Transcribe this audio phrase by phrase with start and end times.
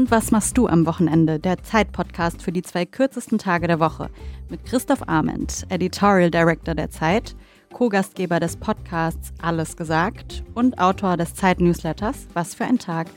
[0.00, 1.38] Und was machst du am Wochenende?
[1.38, 4.08] Der Zeit-Podcast für die zwei kürzesten Tage der Woche.
[4.48, 7.36] Mit Christoph Arment, Editorial Director der Zeit,
[7.74, 13.08] Co-Gastgeber des Podcasts Alles gesagt und Autor des Zeit-Newsletters Was für ein Tag.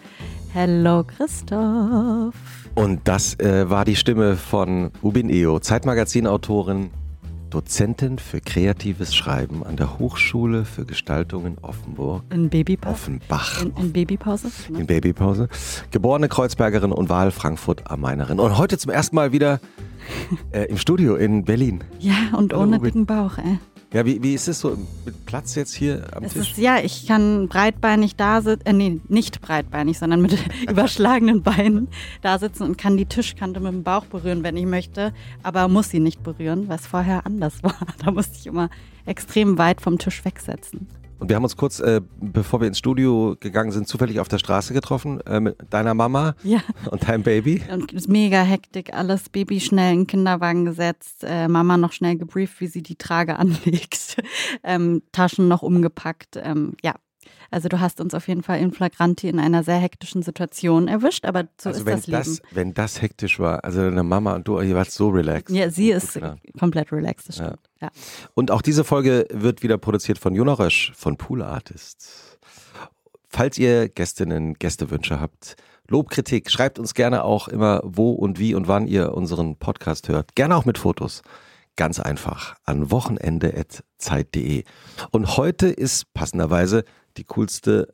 [0.52, 2.35] Hello Christoph.
[2.75, 6.89] Und das äh, war die Stimme von Ubin Eo, Zeitmagazin-Autorin,
[7.53, 12.23] Dozentin für kreatives Schreiben an der Hochschule für Gestaltung in Offenburg.
[12.31, 12.94] In Babypause?
[12.94, 13.61] Offenbach.
[13.61, 14.48] In, in Babypause?
[14.70, 14.80] Ne?
[14.80, 15.48] In Babypause.
[15.91, 18.39] Geborene Kreuzbergerin und Wahl Frankfurt am Mainerin.
[18.39, 19.59] Und heute zum ersten Mal wieder
[20.52, 21.84] äh, im Studio in Berlin.
[21.99, 23.59] Ja, und ohne dicken Bauch, ey.
[23.93, 24.75] Ja, wie, wie ist es so
[25.05, 26.52] mit Platz jetzt hier am es Tisch?
[26.52, 30.35] Ist, ja, ich kann breitbeinig da sitzen, äh, nee, nicht breitbeinig, sondern mit
[30.69, 31.88] überschlagenen Beinen
[32.23, 35.89] da sitzen und kann die Tischkante mit dem Bauch berühren, wenn ich möchte, aber muss
[35.89, 37.77] sie nicht berühren, was vorher anders war.
[38.03, 38.71] Da musste ich immer
[39.05, 40.88] extrem weit vom Tisch wegsetzen.
[41.19, 44.39] Und wir haben uns kurz, äh, bevor wir ins Studio gegangen sind, zufällig auf der
[44.39, 46.61] Straße getroffen äh, mit deiner Mama ja.
[46.92, 47.61] und deinem Baby.
[47.72, 52.59] Und mega Hektik, alles Baby schnell in den Kinderwagen gesetzt, äh, Mama noch schnell gebrieft,
[52.59, 54.17] wie sie die Trage anlegt,
[54.64, 56.36] ähm, Taschen noch umgepackt.
[56.36, 56.95] Ähm, ja,
[57.53, 61.23] also du hast uns auf jeden Fall in Flagranti in einer sehr hektischen Situation erwischt,
[61.25, 62.23] aber so also ist wenn das Leben.
[62.23, 65.56] Das, wenn das hektisch war, also deine Mama und du, ihr wart so relaxed.
[65.56, 66.19] Ja, sie ist
[66.58, 67.52] komplett relaxed, das stimmt.
[67.52, 67.58] Ja.
[67.84, 67.92] Ja.
[68.34, 72.40] Und auch diese Folge wird wieder produziert von Jona Rösch von Pool Artists.
[73.30, 75.56] Falls ihr Gästinnen, Gästewünsche habt,
[75.90, 80.08] Lob, Kritik, schreibt uns gerne auch immer, wo und wie und wann ihr unseren Podcast
[80.08, 80.34] hört.
[80.36, 81.23] Gerne auch mit Fotos.
[81.75, 84.64] Ganz einfach an wochenende.zeit.de.
[85.12, 86.86] Und heute ist passenderweise
[87.18, 87.94] die coolste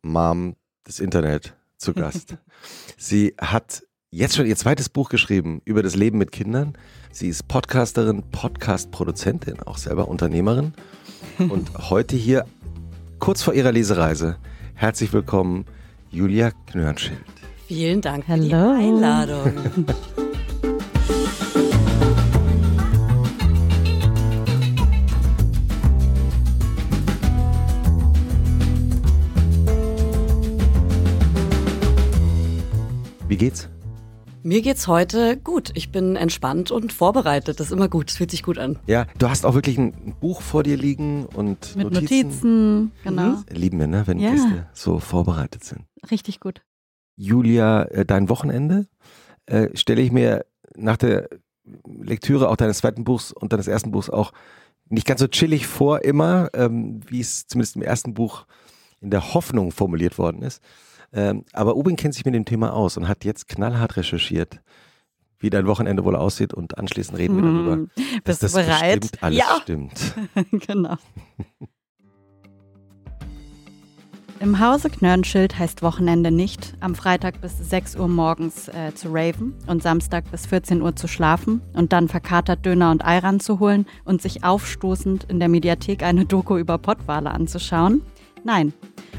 [0.00, 2.38] Mom des Internet zu Gast.
[2.96, 6.74] Sie hat jetzt schon ihr zweites Buch geschrieben über das Leben mit Kindern.
[7.12, 10.72] Sie ist Podcasterin, Podcast-Produzentin, auch selber Unternehmerin.
[11.38, 12.46] Und heute hier,
[13.18, 14.36] kurz vor ihrer Lesereise,
[14.74, 15.66] herzlich willkommen,
[16.10, 17.18] Julia Knörnschild.
[17.66, 18.46] Vielen Dank für Hello.
[18.46, 19.52] die Einladung.
[33.28, 33.68] Wie geht's?
[34.42, 35.72] Mir geht's heute gut.
[35.74, 37.58] Ich bin entspannt und vorbereitet.
[37.58, 38.10] Das ist immer gut.
[38.10, 38.78] Es fühlt sich gut an.
[38.86, 42.04] Ja, du hast auch wirklich ein Buch vor dir liegen und mit Notizen.
[42.04, 43.22] Notizen genau.
[43.22, 43.44] Mhm.
[43.50, 44.30] Lieben wir, ne, wenn ja.
[44.30, 45.84] Gäste so vorbereitet sind.
[46.10, 46.62] Richtig gut.
[47.16, 48.86] Julia, äh, dein Wochenende
[49.46, 51.28] äh, stelle ich mir nach der
[51.84, 54.32] Lektüre auch deines zweiten Buchs und deines ersten Buchs auch
[54.88, 58.46] nicht ganz so chillig vor immer, ähm, wie es zumindest im ersten Buch
[59.00, 60.62] in der Hoffnung formuliert worden ist.
[61.12, 64.60] Ähm, aber Ubin kennt sich mit dem Thema aus und hat jetzt knallhart recherchiert,
[65.38, 67.90] wie dein Wochenende wohl aussieht und anschließend reden wir darüber, mhm.
[68.24, 69.00] dass Bist das bereit?
[69.00, 69.58] bestimmt alles ja.
[69.62, 70.14] stimmt.
[70.66, 70.96] genau.
[74.40, 79.54] Im Hause Knörnschild heißt Wochenende nicht, am Freitag bis 6 Uhr morgens äh, zu raven
[79.66, 83.84] und Samstag bis 14 Uhr zu schlafen und dann verkatert Döner und Eiran zu holen
[84.04, 88.02] und sich aufstoßend in der Mediathek eine Doku über Pottwale anzuschauen.
[88.44, 88.72] Nein,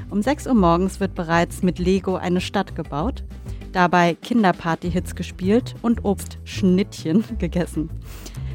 [0.10, 3.24] um 6 Uhr morgens wird bereits mit Lego eine Stadt gebaut,
[3.72, 7.90] dabei Kinderparty-Hits gespielt und Obstschnittchen gegessen.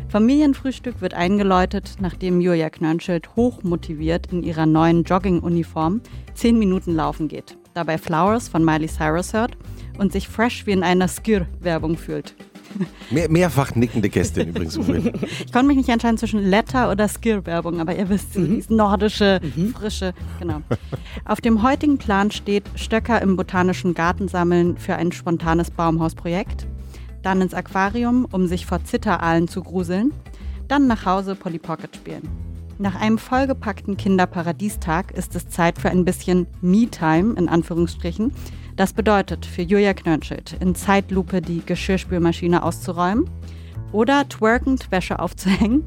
[0.09, 6.01] Familienfrühstück wird eingeläutet, nachdem Julia Knörnschild hochmotiviert in ihrer neuen Jogging-Uniform
[6.35, 9.57] 10 Minuten laufen geht, dabei Flowers von Miley Cyrus hört
[9.99, 12.37] und sich fresh wie in einer Skir-Werbung fühlt.
[13.11, 14.77] Mehr, mehrfach nickende Gästin übrigens.
[14.77, 18.47] ich konnte mich nicht entscheiden zwischen Letter oder Skill-Werbung, aber ihr wisst, mhm.
[18.47, 19.75] dieses nordische, mhm.
[19.75, 20.61] frische, genau.
[21.25, 26.67] Auf dem heutigen Plan steht Stöcker im Botanischen Garten sammeln für ein spontanes Baumhausprojekt,
[27.23, 30.13] dann ins Aquarium, um sich vor Zitteraalen zu gruseln,
[30.69, 32.29] dann nach Hause Polly Pocket spielen.
[32.79, 38.33] Nach einem vollgepackten Kinderparadiestag ist es Zeit für ein bisschen Me-Time, in Anführungsstrichen,
[38.77, 43.29] das bedeutet für Julia Knörnschild, in Zeitlupe die Geschirrspülmaschine auszuräumen
[43.93, 45.85] oder twerkend Wäsche aufzuhängen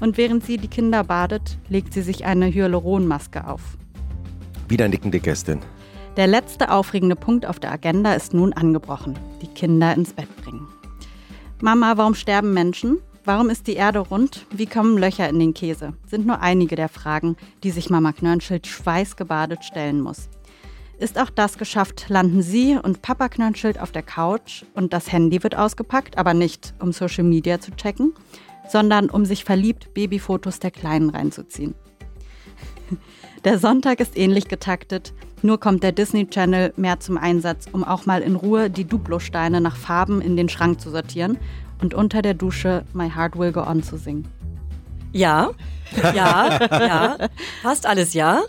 [0.00, 3.76] und während sie die Kinder badet, legt sie sich eine Hyaluronmaske auf.
[4.68, 5.60] Wieder nickende Gästin.
[6.16, 9.18] Der letzte aufregende Punkt auf der Agenda ist nun angebrochen.
[9.42, 10.66] Die Kinder ins Bett bringen.
[11.60, 12.98] Mama, warum sterben Menschen?
[13.24, 14.46] Warum ist die Erde rund?
[14.50, 15.92] Wie kommen Löcher in den Käse?
[16.06, 20.28] Sind nur einige der Fragen, die sich Mama Knörnschild schweißgebadet stellen muss.
[20.98, 25.42] Ist auch das geschafft, landen sie und Papa Knörnschild auf der Couch und das Handy
[25.44, 28.14] wird ausgepackt, aber nicht um Social Media zu checken,
[28.68, 31.74] sondern um sich verliebt Babyfotos der Kleinen reinzuziehen.
[33.44, 38.04] Der Sonntag ist ähnlich getaktet, nur kommt der Disney Channel mehr zum Einsatz, um auch
[38.04, 41.38] mal in Ruhe die Duplo-Steine nach Farben in den Schrank zu sortieren
[41.80, 44.26] und unter der Dusche My Heart Will Go On zu singen.
[45.12, 45.50] Ja,
[46.14, 47.28] ja, ja,
[47.62, 48.42] fast alles ja.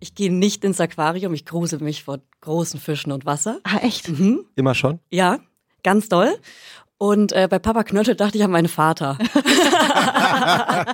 [0.00, 3.60] Ich gehe nicht ins Aquarium, ich grusel mich vor großen Fischen und Wasser.
[3.64, 4.08] Ah, echt?
[4.08, 4.44] Mhm.
[4.54, 5.00] Immer schon?
[5.10, 5.38] Ja,
[5.82, 6.36] ganz doll.
[6.98, 9.18] Und äh, bei Papa Knöttel dachte ich an meinen Vater.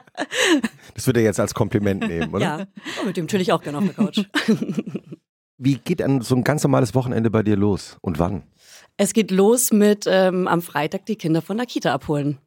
[0.94, 2.44] Das würde er jetzt als Kompliment nehmen, oder?
[2.44, 2.66] Ja,
[3.00, 4.20] oh, mit dem chill ich auch gerne auf der Couch.
[5.58, 8.42] Wie geht dann so ein ganz normales Wochenende bei dir los und wann?
[8.96, 12.38] Es geht los mit ähm, am Freitag die Kinder von der Kita abholen.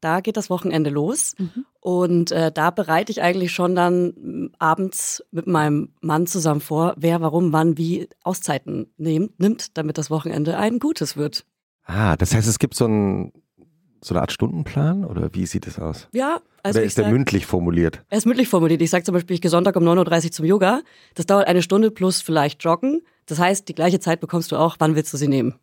[0.00, 1.34] Da geht das Wochenende los.
[1.80, 6.94] Und äh, da bereite ich eigentlich schon dann m, abends mit meinem Mann zusammen vor,
[6.96, 11.44] wer, warum, wann, wie Auszeiten nehm, nimmt, damit das Wochenende ein gutes wird.
[11.84, 13.32] Ah, das heißt, es gibt so, ein,
[14.02, 16.08] so eine Art Stundenplan oder wie sieht es aus?
[16.12, 18.02] Ja, also oder ich ist der sag, mündlich formuliert?
[18.08, 18.82] er ist mündlich formuliert.
[18.82, 20.82] Ich sage zum Beispiel, ich gehe Sonntag um 9.30 Uhr zum Yoga.
[21.14, 23.02] Das dauert eine Stunde plus vielleicht Joggen.
[23.26, 24.76] Das heißt, die gleiche Zeit bekommst du auch.
[24.78, 25.54] Wann willst du sie nehmen?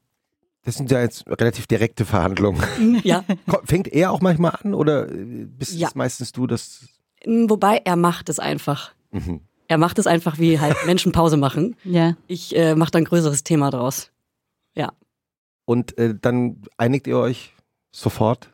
[0.68, 2.62] Das sind ja jetzt relativ direkte Verhandlungen.
[3.06, 3.24] Ja.
[3.64, 5.88] Fängt er auch manchmal an oder äh, bist Ja.
[5.88, 6.82] es meistens du, das.
[7.26, 8.92] Wobei er macht es einfach.
[9.12, 9.40] Mhm.
[9.70, 11.78] Er macht es einfach, wie halt Menschen Pause machen.
[11.86, 12.18] Ja.
[12.28, 14.12] Ich äh, mache da ein größeres Thema draus.
[14.76, 14.92] Ja.
[15.64, 17.54] Und äh, dann einigt ihr euch
[17.94, 18.50] sofort?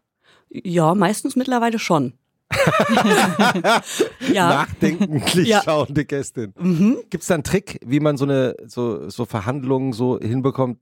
[0.52, 2.14] Ja, meistens mittlerweile schon.
[4.32, 4.50] ja.
[4.50, 5.64] Nachdenklich Ja.
[5.64, 6.54] schauende Gästin.
[6.60, 6.98] Mhm.
[7.10, 10.78] Gibt es da einen Trick, wie man so eine so, so Verhandlungen so hinbekommt,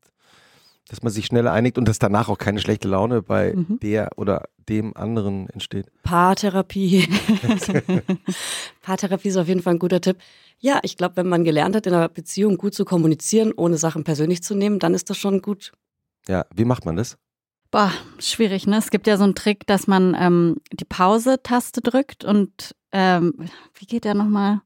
[0.89, 3.79] dass man sich schneller einigt und dass danach auch keine schlechte Laune bei Mhm.
[3.81, 5.87] der oder dem anderen entsteht?
[6.03, 7.07] Paartherapie.
[8.81, 10.17] Paartherapie ist auf jeden Fall ein guter Tipp.
[10.59, 14.03] Ja, ich glaube, wenn man gelernt hat, in einer Beziehung gut zu kommunizieren, ohne Sachen
[14.03, 15.71] persönlich zu nehmen, dann ist das schon gut.
[16.27, 17.17] Ja, wie macht man das?
[17.71, 18.77] Boah, schwierig, ne?
[18.77, 23.33] Es gibt ja so einen Trick, dass man ähm, die Pause-Taste drückt und ähm,
[23.75, 24.61] wie geht der nochmal?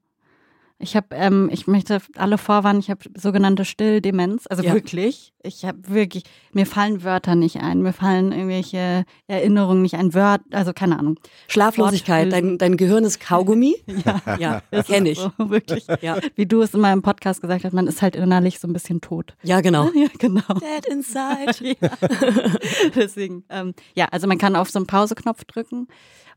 [0.86, 4.74] Ich habe, ähm, ich möchte alle vorwarnen, ich habe sogenannte Stilldemenz, also Ja.
[4.76, 5.34] wirklich.
[5.42, 6.24] Ich habe wirklich,
[6.54, 11.20] mir fallen Wörter nicht ein, mir fallen irgendwelche Erinnerungen nicht ein, Wörter, also keine Ahnung.
[11.48, 13.76] Schlaflosigkeit, dein, dein Gehirn ist Kaugummi.
[14.06, 15.18] Ja, Ja, das kenne ich.
[15.20, 15.88] So, wirklich.
[16.02, 16.20] Ja.
[16.36, 19.02] Wie du es in meinem Podcast gesagt hast, man ist halt innerlich so ein bisschen
[19.02, 19.34] tot.
[19.42, 19.90] ja, genau.
[19.96, 20.44] Ja, genau.
[20.54, 21.76] Dead inside.
[22.96, 25.88] Deswegen, ähm, ja, also man kann auf so einen Pauseknopf drücken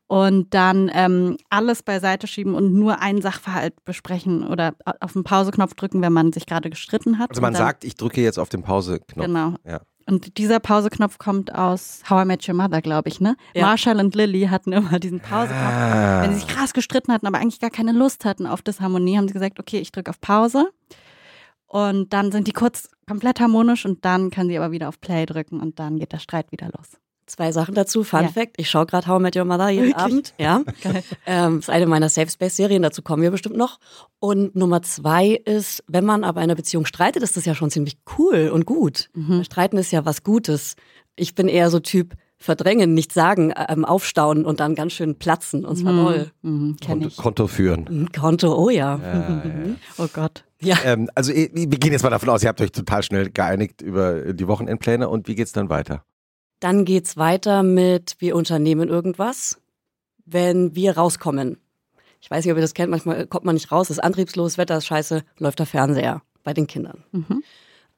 [0.08, 5.74] und dann ähm, alles beiseite schieben und nur einen Sachverhalt besprechen oder auf den Pauseknopf
[5.74, 7.30] drücken, wenn man sich gerade gestritten hat.
[7.30, 9.26] Also man sagt, ich drücke jetzt auf den Pause-Knopf.
[9.26, 9.54] Genau.
[9.64, 9.82] Ja.
[10.06, 13.36] Und dieser Pauseknopf kommt aus How I Met Your Mother, glaube ich, ne?
[13.54, 13.66] Ja.
[13.66, 15.60] Marshall und Lily hatten immer diesen Pauseknopf.
[15.60, 16.22] Ah.
[16.22, 19.28] Wenn sie sich krass gestritten hatten, aber eigentlich gar keine Lust hatten auf Disharmonie, haben
[19.28, 20.70] sie gesagt, okay, ich drücke auf Pause.
[21.66, 25.26] Und dann sind die kurz komplett harmonisch und dann kann sie aber wieder auf Play
[25.26, 26.96] drücken und dann geht der Streit wieder los.
[27.28, 28.02] Zwei Sachen dazu.
[28.02, 28.28] Fun Ja.
[28.28, 30.04] Fact: Ich schaue gerade How I Met Your Mother jeden Wirklich?
[30.04, 30.34] Abend.
[30.38, 30.62] Ja.
[30.82, 31.04] Geil.
[31.26, 32.82] Ähm, ist eine meiner Safe Space Serien.
[32.82, 33.78] Dazu kommen wir bestimmt noch.
[34.18, 37.70] Und Nummer zwei ist, wenn man aber in einer Beziehung streitet, ist das ja schon
[37.70, 39.10] ziemlich cool und gut.
[39.14, 39.44] Mhm.
[39.44, 40.74] Streiten ist ja was Gutes.
[41.16, 45.64] Ich bin eher so Typ verdrängen, nicht sagen, ähm, aufstauen und dann ganz schön platzen.
[45.64, 46.30] Und zwar doll.
[46.42, 47.16] Mhm, kenn Konto, ich.
[47.16, 47.86] Konto führen.
[47.88, 48.96] Ein Konto, oh ja.
[48.96, 49.52] Ja, ja.
[49.98, 50.44] Oh Gott.
[50.60, 50.76] Ja.
[50.84, 54.32] ähm, also wir gehen jetzt mal davon aus, ihr habt euch total schnell geeinigt über
[54.32, 56.04] die Wochenendpläne und wie geht's dann weiter?
[56.60, 59.60] Dann geht's weiter mit, wir unternehmen irgendwas,
[60.24, 61.58] wenn wir rauskommen.
[62.20, 64.78] Ich weiß nicht, ob ihr das kennt, manchmal kommt man nicht raus, ist antriebslos, Wetter
[64.78, 67.04] ist scheiße, läuft der Fernseher bei den Kindern.
[67.12, 67.42] Mhm.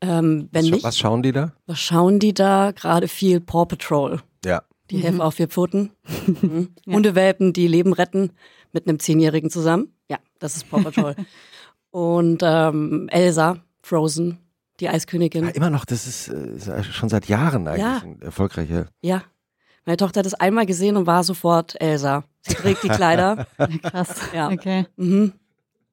[0.03, 1.53] Ähm, wenn was, nicht, was schauen die da?
[1.67, 2.73] was schauen die da?
[2.73, 4.21] Gerade viel Paw Patrol.
[4.45, 4.63] Ja.
[4.91, 5.93] Die helfen auf vier Pfoten.
[6.43, 6.71] Mhm.
[6.87, 8.33] Hundewelpen, die Leben retten
[8.73, 9.93] mit einem Zehnjährigen zusammen.
[10.09, 11.15] Ja, das ist Paw Patrol.
[11.91, 14.39] Und ähm, Elsa, Frozen,
[14.81, 15.45] die Eiskönigin.
[15.45, 15.51] ja.
[15.51, 18.01] Immer noch, das ist äh, schon seit Jahren eigentlich Ja.
[18.03, 18.87] ein erfolgreicher.
[19.03, 19.23] Ja.
[19.87, 22.25] Meine Tochter hat es einmal gesehen und war sofort Elsa.
[22.43, 23.47] Sie trägt die Kleider.
[23.83, 24.15] Krass.
[24.35, 24.51] Ja.
[24.51, 24.87] Okay.
[24.97, 25.33] Mhm.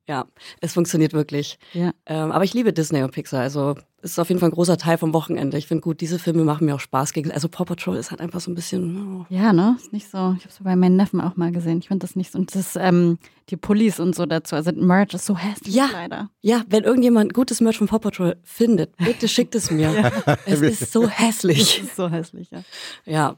[0.07, 0.25] Ja,
[0.61, 1.59] es funktioniert wirklich.
[1.73, 1.91] Ja.
[2.05, 3.41] Ähm, aber ich liebe Disney und Pixar.
[3.41, 5.57] Also es ist auf jeden Fall ein großer Teil vom Wochenende.
[5.57, 7.11] Ich finde gut, diese Filme machen mir auch Spaß.
[7.11, 9.21] Gegen, also Paw Patrol ist halt einfach so ein bisschen.
[9.21, 9.25] Oh.
[9.29, 9.75] Ja, ne?
[9.77, 10.17] Ist nicht so.
[10.37, 11.79] Ich habe es bei meinen Neffen auch mal gesehen.
[11.79, 12.39] Ich finde das nicht so.
[12.39, 13.17] Und das, ähm,
[13.49, 14.55] die Pullis und so dazu.
[14.55, 15.89] Also Merch ist so hässlich Ja.
[15.91, 16.29] leider.
[16.41, 20.11] Ja, wenn irgendjemand gutes Merch von Paw Patrol findet, bitte schickt es mir.
[20.45, 21.81] Es ist so hässlich.
[21.83, 22.61] ist so hässlich, ja.
[23.05, 23.35] Ja,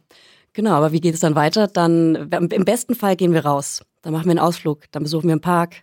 [0.53, 0.73] genau.
[0.73, 1.65] Aber wie geht es dann weiter?
[1.65, 3.81] Dann im besten Fall gehen wir raus.
[4.03, 4.83] Dann machen wir einen Ausflug.
[4.91, 5.77] Dann besuchen wir einen Park.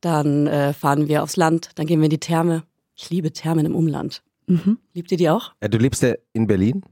[0.00, 1.70] Dann äh, fahren wir aufs Land.
[1.74, 2.62] Dann gehen wir in die Therme.
[2.94, 4.22] Ich liebe Thermen im Umland.
[4.46, 4.78] Mhm.
[4.94, 5.52] Liebt ihr die auch?
[5.62, 6.82] Ja, du lebst ja in Berlin.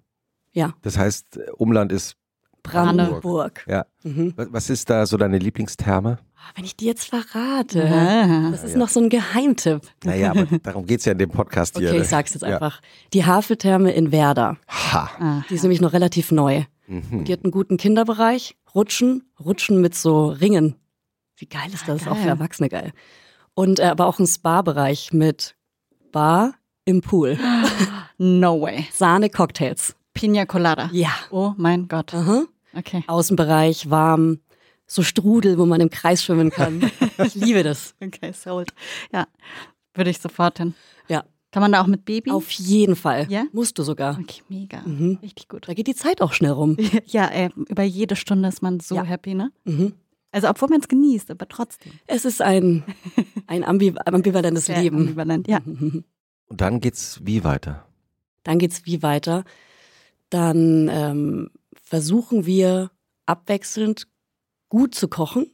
[0.52, 0.74] Ja.
[0.82, 2.16] Das heißt, äh, Umland ist.
[2.62, 3.64] Brandenburg.
[3.68, 3.86] Ja.
[4.02, 4.34] Mhm.
[4.36, 6.18] Was- ist da so deine Lieblingstherme?
[6.36, 7.84] Ah, Wenn ich die jetzt verrate.
[7.90, 8.50] Ah.
[8.50, 9.80] Das ist noch so ein Geheimtipp.
[10.04, 11.88] Naja, aber darum geht's ja in dem Podcast hier.
[11.90, 12.54] Okay, ich sag's jetzt Ja.
[12.54, 12.80] einfach.
[13.12, 14.58] Die Haveltherme in Werder.
[14.68, 15.10] Ha.
[15.18, 15.42] Ah.
[15.48, 16.64] Die ist nämlich noch relativ neu.
[16.86, 17.24] Mhm.
[17.24, 18.56] Die hat einen guten Kinderbereich.
[18.74, 20.74] Rutschen, Rutschen mit so Ringen.
[21.38, 22.06] Wie geil ist das?
[22.06, 22.28] Ah, Auch für geil.
[22.28, 22.92] Erwachsene geil.
[23.54, 25.56] Und äh, aber auch ein Spa-Bereich mit
[26.12, 26.54] Bar
[26.84, 27.38] im Pool.
[28.20, 28.84] No way.
[28.92, 29.94] Sahne-Cocktails.
[30.12, 30.90] Pina Colada.
[30.92, 31.10] Ja.
[31.30, 32.12] Oh mein Gott.
[32.14, 32.42] Aha.
[32.74, 33.04] Okay.
[33.06, 34.40] Außenbereich warm.
[34.88, 36.90] So Strudel, wo man im Kreis schwimmen kann.
[37.24, 37.94] Ich liebe das.
[38.02, 38.72] Okay, sold.
[39.12, 39.26] Ja,
[39.94, 40.74] würde ich sofort hin.
[41.08, 41.24] Ja.
[41.52, 42.30] Kann man da auch mit Baby?
[42.32, 43.26] Auf jeden Fall.
[43.28, 43.44] Ja?
[43.52, 44.18] Musst du sogar.
[44.20, 44.80] Okay, mega.
[44.82, 45.18] Mhm.
[45.22, 45.68] Richtig gut.
[45.68, 46.76] Da geht die Zeit auch schnell rum.
[47.06, 49.02] Ja, ey, über jede Stunde ist man so Ja.
[49.04, 49.50] happy, ne?
[49.64, 49.94] Mhm.
[50.30, 51.92] Also obwohl man es genießt, aber trotzdem.
[52.06, 52.84] Es ist ein,
[53.46, 54.98] ein ambi ambivalentes Sehr Leben.
[54.98, 55.60] ambivalent, ja.
[55.66, 57.86] Und dann geht's wie weiter?
[58.42, 59.44] Dann geht's wie weiter.
[60.30, 61.50] Dann ähm,
[61.82, 62.90] versuchen wir
[63.26, 64.06] abwechselnd
[64.68, 65.50] gut zu kochen.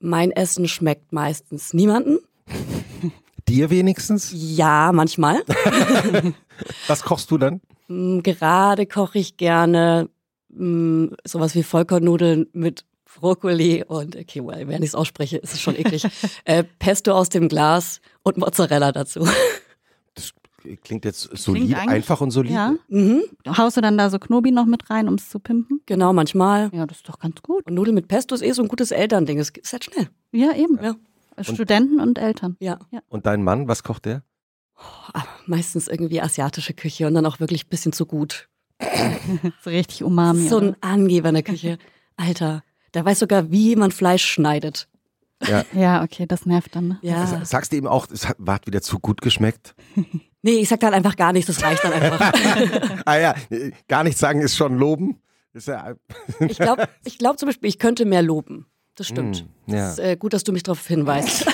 [0.00, 2.18] Mein Essen schmeckt meistens niemanden.
[3.48, 4.30] Dir wenigstens?
[4.32, 5.42] Ja, manchmal.
[6.86, 7.60] Was kochst du dann?
[7.88, 10.08] Mm, Gerade koche ich gerne
[10.50, 12.84] mm, sowas wie Vollkornnudeln mit
[13.16, 16.06] Brokkoli und, okay, well, wenn ich es ausspreche, ist es schon eklig.
[16.44, 19.26] äh, Pesto aus dem Glas und Mozzarella dazu.
[20.14, 20.32] Das
[20.84, 22.52] klingt jetzt solid, eigentlich- einfach und solid.
[22.52, 22.74] Ja.
[22.88, 23.22] mhm,
[23.56, 25.80] Haust du dann da so Knobi noch mit rein, um es zu pimpen?
[25.86, 26.70] genau, manchmal.
[26.72, 27.64] Ja, das ist doch ganz gut.
[27.66, 29.38] Und Nudeln mit Pesto ist eh so ein gutes Elternding.
[29.38, 30.08] Es ist halt schnell.
[30.32, 30.78] Ja, eben.
[30.82, 30.94] Ja.
[31.42, 32.56] Studenten und Eltern.
[32.60, 32.78] Ja.
[33.08, 34.22] Und dein Mann, was kocht der?
[35.14, 38.48] Ah, Meistens irgendwie asiatische Küche und dann auch wirklich ein bisschen zu gut.
[39.64, 40.48] So richtig Umami.
[40.48, 41.78] so ein Angeber in der Küche.
[42.16, 42.62] Alter,
[42.94, 44.88] der weiß sogar, wie man Fleisch schneidet.
[45.46, 45.64] Ja.
[45.72, 46.88] Ja, okay, das nervt dann.
[46.88, 46.98] Ne?
[47.02, 47.44] Ja.
[47.44, 49.74] Sagst du ihm auch, es hat, hat wieder zu gut geschmeckt?
[50.40, 52.32] Nee, ich sag dann einfach gar nichts, das reicht dann einfach.
[53.04, 55.20] ah ja, äh, gar nichts sagen ist schon loben.
[55.52, 55.94] Ist ja,
[56.38, 58.66] Ich glaube ich glaub zum Beispiel, ich könnte mehr loben.
[58.94, 59.44] Das stimmt.
[59.66, 59.78] Mm, ja.
[59.78, 61.44] Das ist, äh, gut, dass du mich darauf hinweist.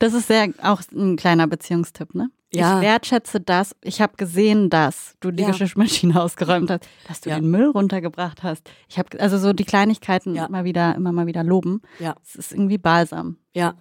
[0.00, 2.30] Das ist sehr auch ein kleiner Beziehungstipp, ne?
[2.54, 2.76] Ja.
[2.78, 3.74] Ich wertschätze das.
[3.82, 5.50] Ich habe gesehen, dass du die Ja.
[5.50, 7.36] Geschirrmaschine ausgeräumt hast, dass du Ja.
[7.40, 8.70] den Müll runtergebracht hast.
[8.88, 10.46] Ich habe also so die Kleinigkeiten Ja.
[10.46, 11.82] immer wieder, immer mal wieder loben.
[11.98, 12.14] Ja.
[12.24, 13.36] Es ist irgendwie balsam.
[13.52, 13.74] ja.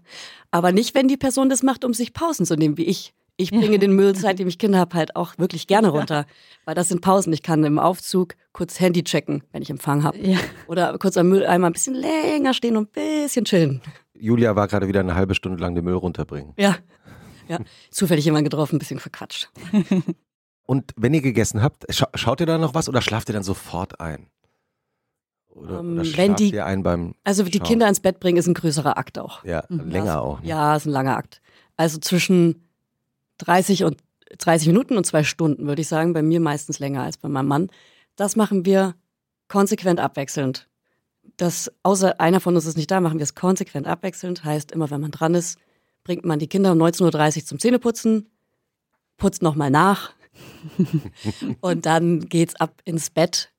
[0.52, 3.14] Aber nicht, wenn die Person das macht, um sich Pausen zu nehmen, wie ich.
[3.36, 6.28] Ich bringe den Müll, seitdem ich Kinder habe, halt auch wirklich gerne runter.
[6.66, 7.34] Weil das sind Pausen.
[7.34, 10.20] Ich kann im Aufzug kurz Handy checken, wenn ich Empfang habe.
[10.20, 10.38] Ja.
[10.68, 13.82] Oder kurz am Mülleimer ein bisschen länger stehen und ein bisschen chillen.
[14.14, 16.54] Julia war gerade wieder eine halbe Stunde lang den Müll runterbringen.
[16.58, 16.76] Ja.
[17.60, 17.66] Ja.
[17.92, 19.50] Zufällig jemand getroffen, ein bisschen verquatscht.
[20.66, 23.44] Und wenn ihr gegessen habt, scha schaut ihr da noch was oder schlaft ihr dann
[23.44, 24.28] sofort ein?
[25.50, 27.68] Oder, Ähm, oder wenn die- ihr ein beim, Also die Schauen.
[27.68, 29.44] Kinder ins Bett bringen ist ein größerer Akt auch.
[29.44, 29.90] ja, Mhm.
[29.90, 30.42] länger auch.
[30.42, 30.48] Ne?
[30.50, 31.42] Ja, ist ein langer Akt.
[31.78, 32.68] Also zwischen
[33.40, 33.98] 30 und
[34.38, 36.14] 30 Minuten und zwei Stunden, würde ich sagen.
[36.14, 37.70] Bei mir meistens länger als bei meinem Mann.
[38.16, 38.96] Das machen wir
[39.48, 40.68] konsequent abwechselnd.
[41.38, 44.44] Das, außer einer von uns ist nicht da, machen wir es konsequent abwechselnd.
[44.44, 45.60] Heißt, immer wenn man dran ist,
[46.04, 48.30] bringt man die Kinder um 19.30 Uhr zum Zähneputzen,
[49.18, 50.14] putzt nochmal nach
[51.62, 53.52] und dann geht's ab ins Bett.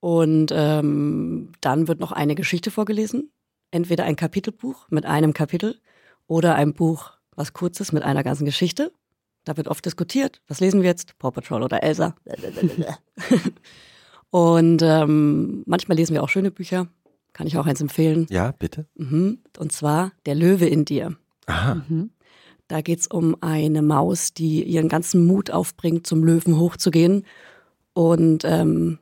[0.00, 3.30] Und ähm, dann wird noch eine Geschichte vorgelesen.
[3.70, 5.78] Entweder ein Kapitelbuch mit einem Kapitel
[6.26, 8.92] oder ein Buch, was kurzes mit einer ganzen Geschichte.
[9.44, 11.18] Da wird oft diskutiert, was lesen wir jetzt?
[11.18, 12.14] Paw Patrol oder Elsa.
[14.30, 16.88] Und ähm, manchmal lesen wir auch schöne Bücher.
[17.32, 18.26] Kann ich auch eins empfehlen.
[18.30, 18.86] Ja, bitte?
[18.94, 19.38] Mhm.
[19.58, 21.16] Und zwar Der Löwe in dir.
[21.52, 21.74] Aha.
[21.88, 22.10] Mhm.
[22.68, 27.24] Da geht's um eine Maus, die ihren ganzen Mut aufbringt, zum Löwen hochzugehen.
[27.92, 28.98] Und, ähm,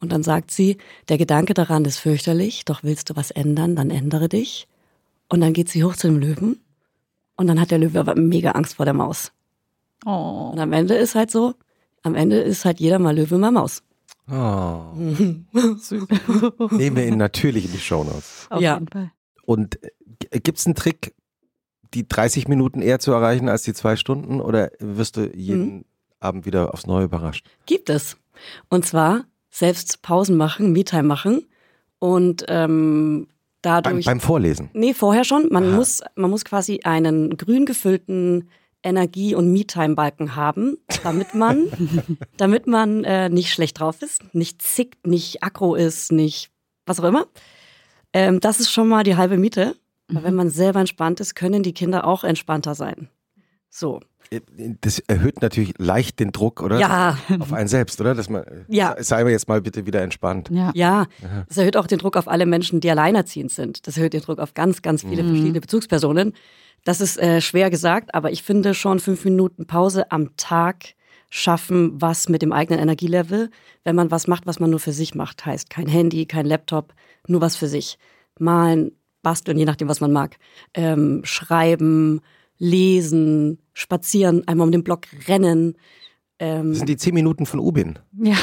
[0.00, 0.76] und dann sagt sie,
[1.08, 4.68] der Gedanke daran ist fürchterlich, doch willst du was ändern, dann ändere dich.
[5.28, 6.60] Und dann geht sie hoch zu dem Löwen.
[7.36, 9.32] Und dann hat der Löwe aber mega Angst vor der Maus.
[10.04, 10.50] Oh.
[10.52, 11.54] Und am Ende ist halt so,
[12.02, 13.82] am Ende ist halt jeder mal Löwe, mal Maus.
[14.30, 14.82] Oh.
[14.94, 15.46] Nehmen
[16.96, 18.46] wir ihn natürlich in die Shownotes.
[18.50, 18.74] Auf Ja.
[18.74, 19.12] jeden Fall.
[19.44, 19.78] Und
[20.30, 21.14] äh, gibt es einen Trick,
[21.94, 24.40] die 30 Minuten eher zu erreichen als die zwei Stunden?
[24.40, 25.84] Oder wirst du jeden Mhm.
[26.20, 27.46] Abend wieder aufs Neue überrascht?
[27.66, 28.16] Gibt es.
[28.68, 31.46] Und zwar selbst Pausen machen, Me-Time machen
[31.98, 33.26] und ähm,
[33.62, 34.04] Beim, dadurch.
[34.06, 34.70] beim Vorlesen.
[34.72, 35.48] Nee, vorher schon.
[35.50, 35.76] Man Aha.
[35.76, 38.48] muss, man muss quasi einen grün gefüllten
[38.84, 41.66] Energie- und Me-Time-Balken haben, damit man,
[42.36, 46.50] damit man äh, nicht schlecht drauf ist, nicht zickt, nicht aggro ist, nicht
[46.86, 47.26] was auch immer.
[48.12, 49.74] Ähm, das ist schon mal die halbe Miete.
[50.08, 53.08] Weil wenn man selber entspannt ist, können die Kinder auch entspannter sein.
[53.70, 54.00] So.
[54.30, 54.40] Äh,
[54.80, 56.78] Das erhöht natürlich leicht den Druck, oder?
[56.78, 58.14] Ja, Auf einen selbst, oder?
[58.14, 58.96] Dass man, Ja.
[58.98, 60.48] Sei mir jetzt mal bitte wieder entspannt.
[60.50, 60.70] Ja.
[60.74, 61.06] ja.
[61.48, 63.86] Das erhöht auch den Druck auf alle Menschen, die alleinerziehend sind.
[63.86, 66.32] Das erhöht den Druck auf ganz, ganz viele verschiedene Bezugspersonen.
[66.84, 70.94] Das ist äh, schwer gesagt, aber ich finde schon fünf Minuten Pause am Tag
[71.30, 73.50] schaffen was mit dem eigenen Energielevel,
[73.84, 75.44] wenn man was macht, was man nur für sich macht.
[75.44, 76.94] Heißt kein Handy, kein Laptop,
[77.26, 77.98] nur was für sich.
[78.38, 80.36] Malen, basteln, je nachdem, was man mag.
[80.74, 82.20] Ähm, schreiben,
[82.58, 85.76] lesen, spazieren, einmal um den Block rennen.
[86.38, 88.36] Ähm, Das sind die 10 Minuten von Ubin, ja.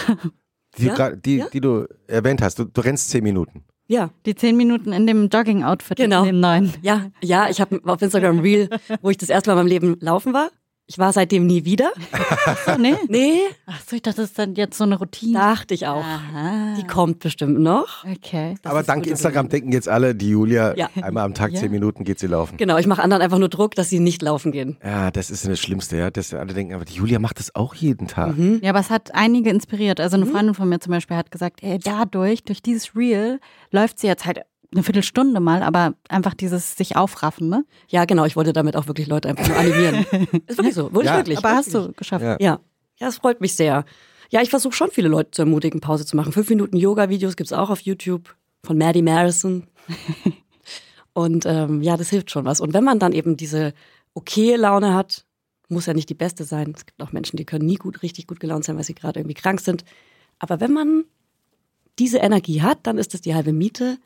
[0.78, 1.10] die, Ja?
[1.12, 1.48] du, die, Ja?
[1.52, 2.60] die du erwähnt hast.
[2.60, 3.64] Du, du rennst 10 Minuten.
[3.88, 6.22] ja, Die zehn Minuten in dem Jogging-Outfit, Genau.
[6.22, 6.74] in dem neuen.
[6.82, 8.68] Ja, ja, ich habe auf Instagram Reel,
[9.02, 10.50] wo ich das erste Mal in meinem Leben laufen war.
[10.88, 11.92] Ich war seitdem nie wieder.
[12.12, 12.94] Ach so, nee.
[13.10, 15.34] Nee, Ach so, ich dachte, das ist dann jetzt so eine Routine.
[15.34, 16.04] dachte ich auch.
[16.04, 16.76] Aha.
[16.78, 18.04] Die kommt bestimmt noch.
[18.06, 18.56] Okay.
[18.62, 20.90] Das Aber dank Instagram denken jetzt alle, die Julia, Ja.
[21.02, 21.60] einmal am Tag Ja.
[21.62, 22.58] zehn Minuten geht sie laufen.
[22.58, 24.78] Genau, ich mache anderen einfach nur Druck, dass sie nicht laufen gehen.
[24.84, 26.12] Ja, das ist das Schlimmste, ja.
[26.12, 28.38] Dass alle denken, aber die Julia macht das auch jeden Tag.
[28.38, 28.60] Mhm.
[28.62, 30.00] Ja, aber es hat einige inspiriert.
[30.00, 33.40] Also eine Freundin von mir zum Beispiel hat gesagt, ey, dadurch, durch dieses Reel
[33.72, 34.42] läuft sie jetzt halt
[34.74, 37.66] eine Viertelstunde mal, aber einfach dieses sich aufraffen, ne?
[37.88, 40.06] Ja, genau, ich wollte damit auch wirklich Leute einfach nur animieren.
[40.48, 41.38] ist wirklich so, wurde Ja, ich wirklich.
[41.38, 41.92] aber hast wirklich.
[41.92, 42.24] du geschafft.
[42.24, 42.38] Ja.
[42.40, 42.60] Ja,
[43.00, 43.86] ja, es freut mich sehr.
[44.32, 46.34] Ja, ich versuche schon viele Leute zu ermutigen, Pause zu machen.
[46.34, 49.68] Fünf Minuten Yoga-Videos gibt's auch auf YouTube von Maddie Marison.
[51.14, 52.60] Und ähm, ja, das hilft schon was.
[52.60, 53.74] Und wenn man dann eben diese
[54.14, 55.26] okaye Laune hat,
[55.70, 56.74] muss ja nicht die beste sein.
[56.76, 59.20] Es gibt auch Menschen, die können nie gut, richtig gut gelaunt sein, weil sie gerade
[59.20, 59.86] irgendwie krank sind.
[60.40, 61.06] Aber wenn man
[61.98, 63.98] diese Energie hat, dann ist das die halbe Miete.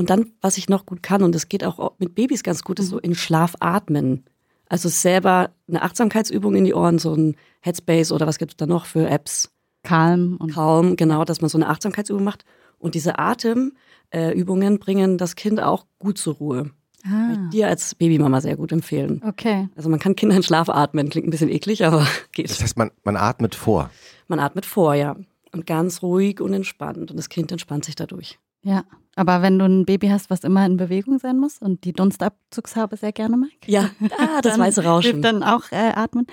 [0.00, 2.78] Und dann, was ich noch gut kann, und das geht auch mit Babys ganz gut,
[2.78, 4.24] ist so in Schlaf atmen.
[4.66, 8.64] Also selber eine Achtsamkeitsübung in die Ohren, so ein Headspace oder was gibt es da
[8.64, 9.50] noch für Apps?
[9.82, 12.46] Calm und Kaum, genau, dass man so eine Achtsamkeitsübung macht.
[12.78, 16.70] Und diese Atemübungen bringen das Kind auch gut zur Ruhe.
[17.04, 19.20] Ah, ich dir als Babymama sehr gut empfehlen.
[19.28, 19.68] okay.
[19.76, 22.50] Also man kann Kinder in Schlaf atmen, klingt ein bisschen eklig, aber Das geht.
[22.50, 23.90] heißt, man, man atmet vor.
[24.28, 25.16] Man atmet vor, ja.
[25.52, 27.10] Und ganz ruhig und entspannt.
[27.10, 28.38] Und das Kind entspannt sich dadurch.
[28.62, 28.84] Ja,
[29.16, 32.96] aber wenn du ein Baby hast, was immer in Bewegung sein muss und die Dunstabzugshaube
[32.96, 35.10] sehr gerne mag, Ja, ah, das weiße Rauschen.
[35.12, 36.26] hilft dann auch äh, atmen.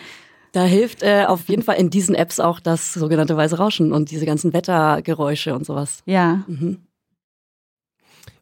[0.54, 4.12] Da hilft äh, auf jeden Fall in diesen Apps auch das sogenannte weiße Rauschen und
[4.12, 6.02] diese ganzen Wettergeräusche und sowas.
[6.06, 6.80] Ja, Mhm.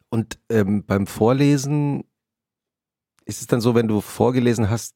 [0.08, 2.04] Und ähm, beim Vorlesen
[3.24, 4.94] ist es dann so, wenn du vorgelesen hast,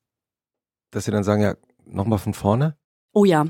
[0.92, 2.76] dass sie dann sagen, ja, nochmal von vorne?
[3.12, 3.46] Oh ja,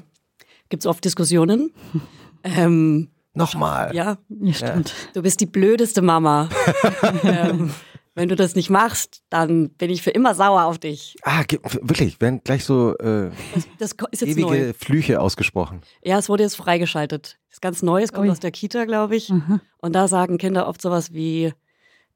[0.71, 1.73] gibt's oft Diskussionen.
[2.45, 3.95] ähm, Nochmal.
[3.95, 4.93] ja, ja, stimmt.
[5.15, 6.49] du bist die blödeste Mama.
[7.23, 7.71] ähm,
[8.17, 11.17] wenn du das nicht machst, dann bin ich für immer sauer auf dich.
[11.23, 11.45] Ah,
[11.81, 13.31] wirklich, werden gleich so äh,
[13.79, 14.73] Das jetzt ewige neu.
[14.73, 15.81] Flüche ausgesprochen.
[16.03, 17.39] Ja, es wurde jetzt freigeschaltet.
[17.51, 18.31] Ist ganz neu, es kommt Ui.
[18.33, 19.29] aus der Kita, glaube ich.
[19.31, 19.61] Mhm.
[19.79, 21.53] Und da sagen Kinder oft sowas wie,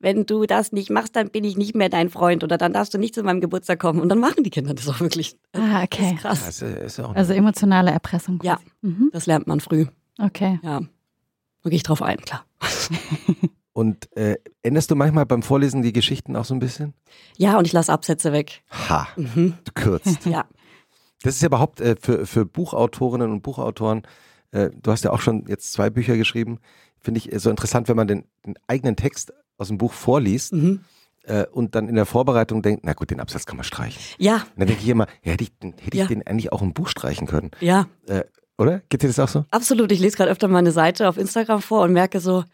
[0.01, 2.93] wenn du das nicht machst, dann bin ich nicht mehr dein Freund oder dann darfst
[2.93, 4.01] du nicht zu meinem Geburtstag kommen.
[4.01, 5.37] Und dann machen die Kinder das auch wirklich.
[5.53, 6.13] Ah, Das okay.
[6.15, 6.45] ist krass.
[6.45, 8.41] Das ist, ist auch Also emotionale Erpressung.
[8.43, 8.57] Ja.
[8.57, 8.67] Quasi.
[8.83, 9.11] Mhm.
[9.13, 9.87] Das lernt man früh.
[10.19, 10.59] Okay.
[10.63, 10.81] Ja.
[11.65, 12.45] Da gehe ich drauf ein, klar.
[13.73, 16.95] Und äh, änderst du manchmal beim Vorlesen die Geschichten auch so ein bisschen?
[17.37, 18.63] Ja, und ich lasse Absätze weg.
[18.89, 19.55] Ha, Mhm.
[19.65, 20.25] du kürzt.
[20.27, 20.45] Ja.
[21.23, 24.03] Das ist ja überhaupt äh, für, für Buchautorinnen und Buchautoren,
[24.53, 26.59] äh, du hast ja auch schon jetzt zwei Bücher geschrieben,
[27.01, 30.53] finde ich äh, so interessant, wenn man den, den eigenen Text aus dem Buch vorliest
[30.53, 30.85] Mhm.
[31.25, 34.01] äh, und dann in der Vorbereitung denkt, na gut, den Absatz kann man streichen.
[34.19, 36.07] Ja, Und dann denke ich immer, ja, hätte ich, den, hätte ich Ja.
[36.07, 37.51] den eigentlich auch im Buch streichen können.
[37.61, 37.87] ja,
[38.59, 38.83] Oder?
[38.89, 39.45] Geht dir das auch so?
[39.51, 39.91] absolut.
[39.93, 42.45] Ich lese gerade öfter meine Seite auf Instagram vor und merke so,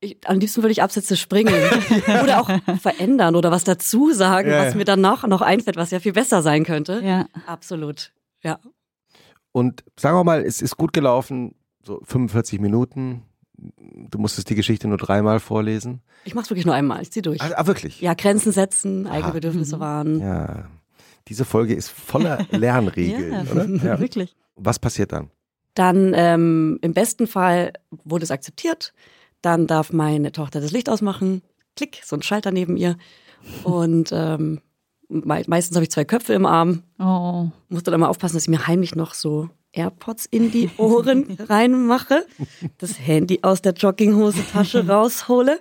[0.00, 1.52] ich, am liebsten würde ich Absätze springen
[2.22, 4.76] oder auch verändern oder was dazu sagen, Ja, was ja.
[4.76, 7.00] mir dann noch, noch einfällt, was ja viel besser sein könnte.
[7.04, 7.26] Ja.
[7.46, 8.12] Absolut.
[8.42, 8.60] Ja.
[9.50, 13.22] Und sagen wir mal, es ist gut gelaufen, so 45 Minuten.
[13.56, 16.00] Du musstest die Geschichte nur dreimal vorlesen.
[16.24, 17.02] Ich mache es wirklich nur einmal.
[17.02, 17.40] Ich ziehe durch.
[17.42, 18.00] Ah, ah wirklich?
[18.00, 19.34] Ja, Grenzen setzen, eigene Ah.
[19.34, 20.20] Bedürfnisse wahren.
[20.20, 20.68] Ja.
[21.26, 23.66] Diese Folge ist voller Lernregeln, oder?
[23.66, 23.98] Ja.
[24.00, 24.36] wirklich.
[24.54, 25.30] Was passiert dann?
[25.78, 28.92] Dann ähm, im besten Fall wurde es akzeptiert.
[29.42, 31.40] Dann darf meine Tochter das Licht ausmachen.
[31.76, 32.96] Klick, so ein Schalter neben ihr.
[33.62, 34.60] Und ähm,
[35.08, 36.82] mei meistens habe ich zwei Köpfe im Arm.
[36.98, 37.50] Oh.
[37.68, 42.26] Musste dann mal aufpassen, dass ich mir heimlich noch so AirPods in die Ohren reinmache.
[42.78, 45.60] Das Handy aus der Jogginghose-Tasche raushole.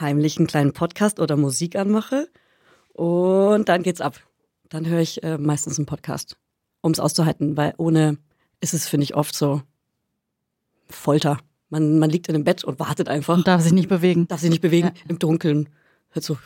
[0.00, 2.30] Heimlich einen kleinen Podcast oder Musik anmache.
[2.94, 4.18] Und dann geht's ab.
[4.70, 6.38] Dann höre ich äh, meistens einen Podcast,
[6.80, 8.16] um es auszuhalten, weil ohne
[8.62, 9.60] ist es, finde ich, oft so
[10.88, 11.38] Folter.
[11.68, 14.28] Man, man liegt in dem Bett und wartet einfach, Und darf sich nicht bewegen.
[14.28, 15.68] darf sich nicht bewegen, im Dunkeln.
[16.10, 16.38] Hört so,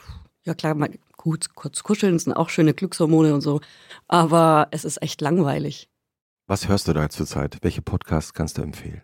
[0.44, 3.60] ja klar, mal gut, kurz kuscheln, das sind auch schöne Glückshormone und so.
[4.06, 5.88] Aber es ist echt langweilig.
[6.46, 7.58] Was hörst du da zurzeit?
[7.62, 9.02] Welche Podcasts kannst du empfehlen?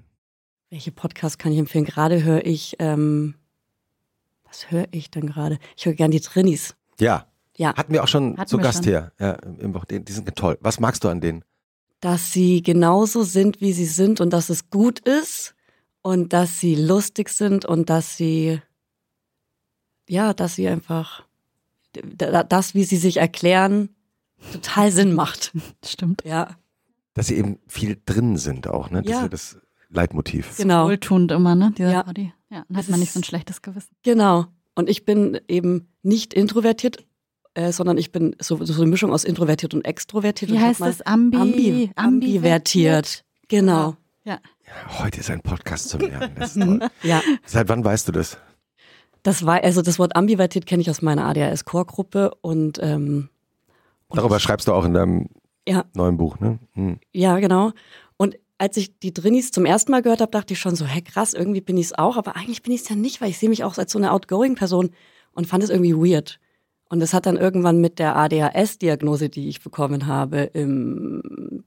[0.71, 1.85] Welche Podcasts kann ich empfehlen?
[1.85, 3.35] Gerade höre ich, ähm,
[4.45, 5.59] was höre ich denn gerade?
[5.77, 6.77] Ich höre gern die Trinis.
[7.01, 7.27] Ja.
[7.57, 7.75] Ja.
[7.75, 8.85] Hatten wir auch schon Hatten zu Gast schon.
[8.85, 9.13] hier.
[9.19, 10.57] Ja, im, die die sind toll.
[10.61, 11.45] Was magst du an denen?
[12.03, 15.55] Dass sie genauso sind, wie sie sind und dass es gut ist
[16.03, 18.61] und dass sie lustig sind und dass sie,
[20.09, 21.25] ja, dass sie einfach,
[21.93, 23.89] da- das, wie sie sich erklären,
[24.53, 25.53] total Sinn macht.
[25.85, 26.23] Stimmt.
[26.25, 26.57] Ja,
[27.15, 29.03] Dass sie eben viel drin sind auch, ne?
[29.03, 29.17] Das Ja.
[29.19, 29.57] ist ja das
[29.91, 30.57] Leitmotiv.
[30.57, 31.73] genau, Wohltuend immer, ne?
[31.77, 32.03] Dieser Ja.
[32.03, 32.33] Body.
[32.51, 33.95] Ja, dann hat man nicht so ein schlechtes Gewissen.
[34.03, 34.47] genau.
[34.75, 37.05] Und ich bin eben nicht introvertiert,
[37.55, 40.51] äh, sondern ich bin so, so eine Mischung aus introvertiert und extrovertiert.
[40.51, 41.03] Wie und heißt das?
[41.03, 43.25] Ambi, Ambi, ambivertiert.
[43.49, 43.97] Genau.
[44.25, 44.39] Ja.
[45.01, 46.33] Heute ist ein Podcast zum Lernen.
[46.39, 46.81] Das ist toll.
[47.03, 47.21] Ja.
[47.45, 48.39] Seit wann weißt du das?
[49.23, 53.29] Das war, also das Wort ambivertiert kenne ich aus meiner ADHS-Chorgruppe und ähm,
[54.09, 55.29] und Darüber ich- schreibst du auch in deinem
[55.67, 55.85] Ja.
[55.95, 56.59] neuen Buch, ne?
[56.73, 56.99] Hm.
[57.13, 57.73] Ja, genau.
[58.17, 61.01] Und als ich die Drinnies zum ersten Mal gehört habe, dachte ich schon so, hä,
[61.03, 63.39] krass, irgendwie bin ich es auch, aber eigentlich bin ich es ja nicht, weil ich
[63.39, 64.91] sehe mich auch als so eine Outgoing-Person
[65.33, 66.39] und fand es irgendwie weird.
[66.93, 71.65] Und das hat dann irgendwann mit der ADHS-Diagnose, die ich bekommen habe, im,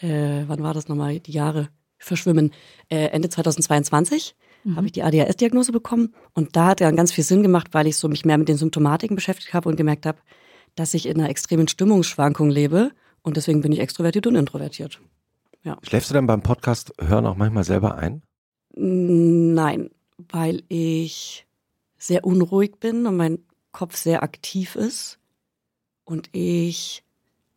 [0.00, 2.52] äh, wann war das nochmal, die Jahre verschwimmen,
[2.88, 4.36] äh, Ende 2022
[4.76, 6.14] habe ich die ADHS-Diagnose bekommen.
[6.34, 8.56] Und da hat dann ganz viel Sinn gemacht, weil ich so mich mehr mit den
[8.56, 10.18] Symptomatiken beschäftigt habe und gemerkt habe,
[10.76, 12.92] dass ich in einer extremen Stimmungsschwankung lebe.
[13.22, 15.00] Und deswegen bin ich extrovertiert und introvertiert.
[15.82, 18.22] Schläfst du dann beim Podcast hören auch manchmal selber ein?
[18.76, 21.44] Nein, weil ich
[21.98, 23.40] sehr unruhig bin und mein
[23.74, 25.18] Kopf sehr aktiv ist
[26.04, 27.04] und ich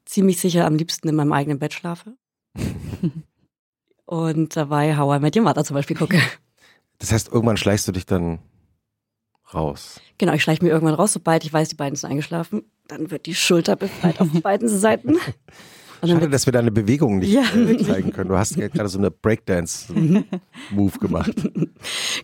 [0.03, 2.17] ziemlich sicher am liebsten in meinem eigenen Bett schlafe.
[4.05, 6.19] und dabei How I Met Your Mother zum Beispiel gucke.
[6.97, 8.39] Das heißt, irgendwann schleichst du dich dann
[9.53, 10.01] raus.
[10.17, 12.63] Genau, ich schleiche mir irgendwann raus, sobald ich weiß, die beiden sind eingeschlafen.
[12.87, 15.17] Dann wird die Schulter befreit auf beiden Seiten.
[16.05, 17.43] Schade, dass wir deine Bewegung nicht Ja.
[17.55, 18.29] äh, zeigen können.
[18.29, 21.33] Du hast ja gerade so eine Breakdance-Move gemacht.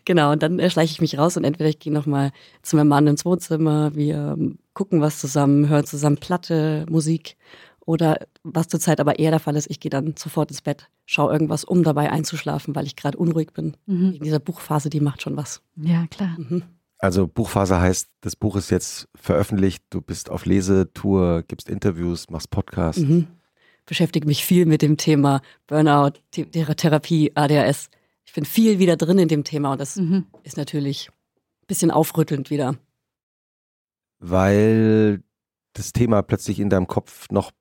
[0.05, 2.31] genau, und dann äh, schleiche ich mich raus und entweder ich gehe nochmal
[2.61, 7.35] zu meinem Mann ins Wohnzimmer, wir ähm, gucken was zusammen, hören zusammen Platte, Musik
[7.85, 11.33] oder was zurzeit aber eher der Fall ist, ich gehe dann sofort ins Bett, schaue
[11.33, 13.75] irgendwas, um dabei einzuschlafen, weil ich gerade unruhig bin.
[13.85, 14.13] Mhm.
[14.13, 15.61] In dieser Buchphase, die macht schon was.
[15.75, 16.35] Ja, klar.
[16.37, 16.63] Mhm.
[16.99, 22.49] Also Buchphase heißt, das Buch ist jetzt veröffentlicht, du bist auf Lesetour, gibst Interviews, machst
[22.49, 23.01] Podcasts.
[23.01, 23.27] Mhm.
[23.85, 27.89] Beschäftige mich viel mit dem Thema Burnout, The- Thera- Therapie, ADHS.
[28.25, 30.25] Ich bin viel wieder drin in dem Thema und das Mhm.
[30.43, 32.75] ist natürlich ein bisschen aufrüttelnd wieder.
[34.19, 35.21] weil
[35.73, 37.51] das Thema plötzlich in deinem Kopf noch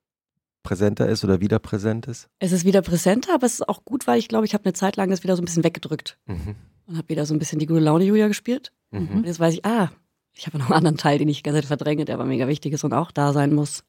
[0.63, 2.29] präsenter ist oder wieder präsent ist?
[2.39, 4.73] Es ist wieder präsenter, aber es ist auch gut, weil ich glaube, ich habe eine
[4.73, 6.55] Zeit lang das wieder so ein bisschen weggedrückt Mhm.
[6.85, 8.71] und habe wieder so ein bisschen die gute Laune Julia gespielt.
[8.91, 9.09] Mhm.
[9.09, 9.91] Und jetzt weiß ich, ah,
[10.31, 12.47] ich habe noch einen anderen Teil, den ich die ganze Zeit verdränge, der aber mega
[12.47, 13.83] wichtig ist und auch da sein muss.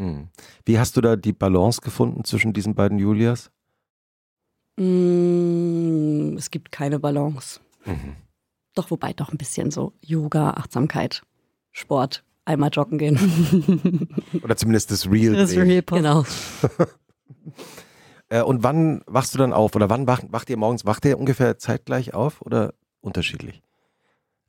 [0.00, 0.28] Mhm.
[0.64, 3.50] Wie hast du da die Balance gefunden zwischen diesen beiden Julias?
[4.78, 7.60] Mm, es gibt keine Balance.
[7.84, 8.16] Mhm.
[8.74, 11.22] Doch, wobei doch ein bisschen so Yoga, Achtsamkeit,
[11.70, 14.08] Sport, einmal joggen gehen.
[14.42, 15.34] Oder zumindest das Real.
[15.34, 15.54] Das.
[15.54, 16.24] Real genau.
[18.32, 19.74] Äh, und wann wachst du dann auf?
[19.74, 20.86] Oder wann wacht, wacht ihr morgens?
[20.86, 23.60] Wacht ihr ungefähr zeitgleich auf oder unterschiedlich?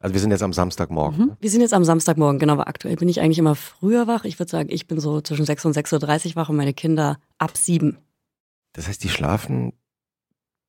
[0.02, 1.20] Also wir sind jetzt am Samstagmorgen.
[1.20, 1.26] Mhm.
[1.28, 1.38] ne?
[1.40, 4.26] Wir sind jetzt am Samstagmorgen, genau, aber aktuell bin ich eigentlich immer früher wach.
[4.26, 7.20] Ich würde sagen, ich bin so zwischen 6 und 6.30 Uhr wach und meine Kinder
[7.38, 7.98] ab 7.
[8.74, 9.74] Das heißt, die schlafen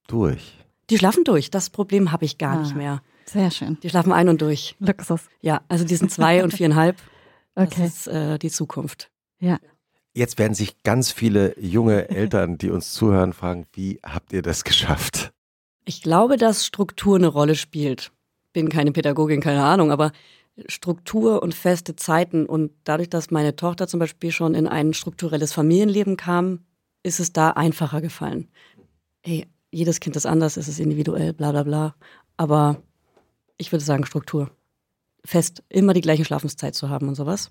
[0.07, 0.59] durch.
[0.91, 1.51] Die schlafen durch.
[1.51, 2.63] Das Problem habe ich gar Ah.
[2.63, 3.03] nicht mehr.
[3.25, 3.79] Sehr schön.
[3.83, 4.77] Die schlafen ein und durch.
[4.81, 5.23] Luxus.
[5.41, 6.97] Ja, also die sind zwei und viereinhalb.
[7.55, 7.85] Das Okay.
[7.87, 9.11] ist äh, die Zukunft.
[10.15, 14.65] Jetzt werden sich ganz viele junge Eltern, die uns zuhören, fragen, wie habt ihr das
[14.65, 15.33] geschafft?
[15.85, 18.11] Ich glaube, dass Struktur eine Rolle spielt.
[18.53, 20.13] Bin keine Pädagogin, keine Ahnung, aber
[20.67, 25.53] Struktur und feste Zeiten und dadurch, dass meine Tochter zum Beispiel schon in ein strukturelles
[25.53, 26.61] Familienleben kam,
[27.03, 28.49] ist es da einfacher gefallen.
[29.23, 31.95] Ey, jedes Kind ist anders, es ist individuell, bla bla bla.
[32.37, 32.83] Aber
[33.57, 34.51] ich würde sagen Struktur.
[35.25, 37.51] Fest, immer die gleiche Schlafenszeit zu haben und sowas.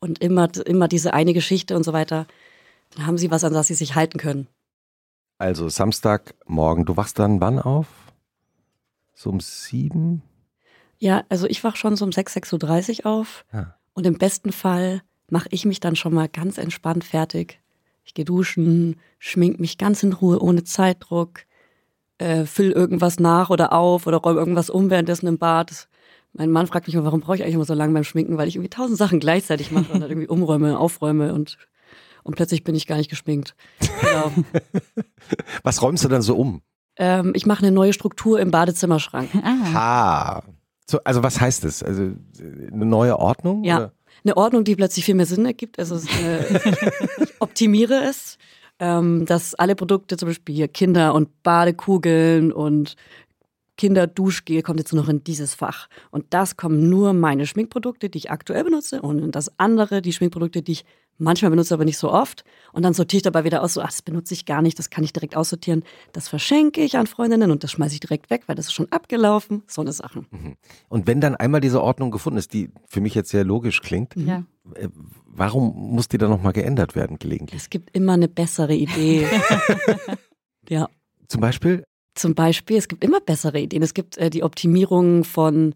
[0.00, 2.26] Und immer, immer diese eine Geschichte und so weiter.
[2.94, 4.48] Dann haben sie was, an das sie sich halten können.
[5.38, 7.86] Also Samstagmorgen, du wachst dann wann auf?
[9.18, 10.22] So um sieben?
[10.98, 13.44] Ja, also ich wach schon so um 6, 6.30 Uhr auf.
[13.52, 13.74] Ja.
[13.92, 17.60] Und im besten Fall mache ich mich dann schon mal ganz entspannt fertig.
[18.04, 21.40] Ich gehe duschen, schmink mich ganz in Ruhe, ohne Zeitdruck,
[22.18, 25.88] äh, füll irgendwas nach oder auf oder räume irgendwas um währenddessen im Bad.
[26.32, 28.46] Mein Mann fragt mich immer, warum brauche ich eigentlich immer so lange beim Schminken, weil
[28.46, 31.58] ich irgendwie tausend Sachen gleichzeitig mache und dann irgendwie umräume, aufräume und,
[32.22, 33.56] und plötzlich bin ich gar nicht geschminkt.
[34.00, 34.30] Genau.
[35.64, 36.62] Was räumst du dann so um?
[36.98, 39.30] Ähm, ich mache eine neue Struktur im Badezimmerschrank.
[39.42, 39.72] Ah.
[39.72, 40.42] Ha.
[40.90, 41.82] So, also was heißt das?
[41.82, 42.12] Also
[42.72, 43.64] eine neue Ordnung?
[43.64, 43.76] Ja.
[43.76, 43.92] Oder?
[44.24, 45.78] eine Ordnung, die plötzlich viel mehr Sinn ergibt.
[45.78, 46.60] Also eine,
[47.22, 48.38] ich optimiere es,
[48.78, 52.96] ähm, dass alle Produkte, zum Beispiel hier Kinder- und Badekugeln und
[53.78, 55.88] Kinderduschgel kommt jetzt nur noch in dieses Fach.
[56.10, 60.12] Und das kommen nur meine Schminkprodukte, die ich aktuell benutze und in das andere die
[60.12, 60.84] Schminkprodukte, die ich
[61.20, 62.44] manchmal benutze, aber nicht so oft.
[62.72, 64.90] Und dann sortiere ich dabei wieder aus, so, ach, das benutze ich gar nicht, das
[64.90, 65.82] kann ich direkt aussortieren.
[66.12, 68.86] Das verschenke ich an Freundinnen und das schmeiße ich direkt weg, weil das ist schon
[68.92, 69.62] abgelaufen.
[69.66, 70.26] So eine Sachen.
[70.88, 74.14] Und wenn dann einmal diese Ordnung gefunden ist, die für mich jetzt sehr logisch klingt,
[74.16, 74.44] Ja.
[74.74, 74.88] äh,
[75.26, 77.60] warum muss die dann nochmal geändert werden gelegentlich?
[77.60, 79.26] Es gibt immer eine bessere Idee.
[80.68, 80.88] ja.
[81.26, 81.84] Zum Beispiel?
[82.18, 83.82] Zum Beispiel, es gibt immer bessere Ideen.
[83.82, 85.74] Es gibt äh, die Optimierung von,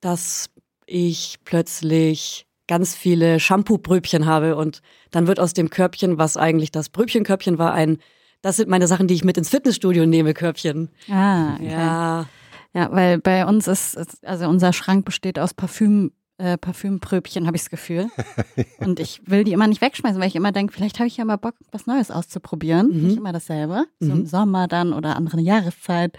[0.00, 0.50] dass
[0.86, 6.88] ich plötzlich ganz viele Shampoo-Bröbchen habe und dann wird aus dem Körbchen, was eigentlich das
[6.88, 7.98] Bröbchenkörbchen war, ein,
[8.42, 10.90] das sind meine Sachen, die ich mit ins Fitnessstudio nehme, Körbchen.
[11.10, 11.70] Ah, okay.
[11.70, 12.26] Ja,
[12.74, 17.56] Ja, weil bei uns ist, ist, also unser Schrank besteht aus Parfüm, äh, Parfümpröbchen, habe
[17.56, 18.08] ich das Gefühl.
[18.80, 21.24] und ich will die immer nicht wegschmeißen, weil ich immer denke, vielleicht habe ich ja
[21.24, 22.88] mal Bock, was Neues auszuprobieren.
[22.88, 23.06] Mhm.
[23.08, 23.84] Nicht immer dasselbe.
[24.00, 24.20] So Mhm.
[24.20, 26.16] im Sommer dann oder andere Jahreszeit.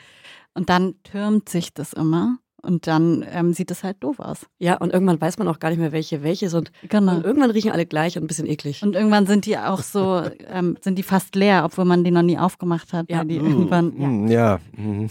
[0.54, 2.38] Und dann türmt sich das immer.
[2.62, 4.46] Und dann ähm, sieht es halt doof aus.
[4.58, 6.74] Ja, und irgendwann weiß man auch gar nicht mehr, welche welche sind.
[6.90, 7.16] Genau.
[7.16, 8.84] Und irgendwann riechen alle gleich und ein bisschen eklig.
[8.84, 12.22] Und irgendwann sind die auch so, ähm, sind die fast leer, obwohl man die noch
[12.22, 13.10] nie aufgemacht hat.
[13.10, 13.24] Ja.
[13.24, 14.08] Die Mm, irgendwann, ja.
[14.08, 14.60] mm, ja.
[14.76, 15.10] mhm.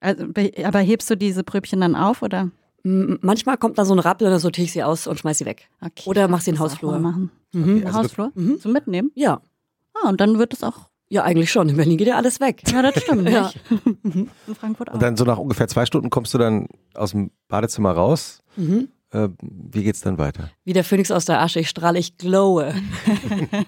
[0.00, 2.50] Also, be- aber hebst du diese Pröbchen dann auf oder?
[2.88, 5.44] Manchmal kommt da so ein Rappel und dann sortiere ich sie aus und schmeiß sie
[5.44, 5.68] weg.
[5.80, 6.04] Okay.
[6.08, 6.98] Oder machst sie in den Hausflur.
[7.00, 7.30] Machen.
[7.52, 7.76] Mhm.
[7.78, 8.30] Okay, also Hausflur?
[8.34, 8.60] Mhm.
[8.60, 9.10] Zum Mitnehmen?
[9.14, 9.40] Ja,
[9.94, 10.90] Ah, und dann wird es auch.
[11.08, 11.68] ja, eigentlich schon.
[11.70, 12.62] In Berlin geht ja alles weg.
[12.70, 13.28] Ja, das stimmt.
[13.30, 13.50] Ja.
[14.04, 14.94] In Frankfurt auch.
[14.94, 18.42] Und dann so nach ungefähr zwei Stunden kommst du dann aus dem Badezimmer raus.
[18.56, 18.88] Mhm.
[19.10, 20.50] Äh, wie geht's dann weiter?
[20.64, 22.74] Wie der Phönix aus der Asche, ich strahle, ich glowe.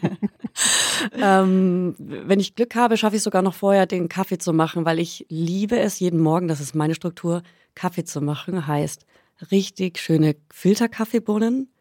[1.20, 4.98] ähm, wenn ich Glück habe, schaffe ich sogar noch vorher den Kaffee zu machen, weil
[4.98, 7.42] ich liebe es jeden Morgen, das ist meine Struktur,
[7.74, 8.66] Kaffee zu machen.
[8.66, 9.06] Heißt
[9.50, 11.72] richtig schöne Filterkaffeebohnen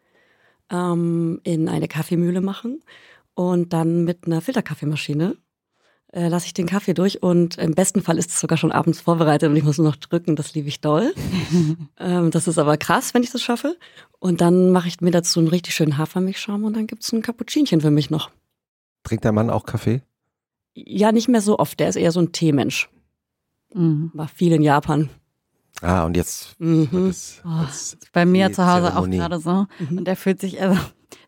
[0.70, 2.82] ähm, in eine Kaffeemühle machen
[3.34, 5.36] und dann mit einer Filterkaffeemaschine
[6.12, 9.00] äh, lasse ich den Kaffee durch und im besten Fall ist es sogar schon abends
[9.00, 11.14] vorbereitet und ich muss nur noch drücken, das liebe ich doll.
[11.98, 13.76] ähm, das ist aber krass, wenn ich das schaffe.
[14.18, 17.80] Und dann mache ich mir dazu einen richtig schönen Hafermilchschaum und dann gibt's ein Cappuccinchen
[17.80, 18.30] für mich noch.
[19.04, 20.02] Trinkt dein Mann auch Kaffee?
[20.74, 22.88] Ja, nicht mehr so oft, der ist eher so ein Teemensch.
[23.74, 24.10] Mhm.
[24.14, 25.10] War viel in Japan.
[25.82, 26.88] Ah, und jetzt Mhm.
[26.90, 29.18] wird es Oh, als ist bei mir zu Hause auch Zeremonie.
[29.18, 29.66] gerade so.
[29.78, 29.98] Mhm.
[29.98, 30.76] Und der fühlt sich, also,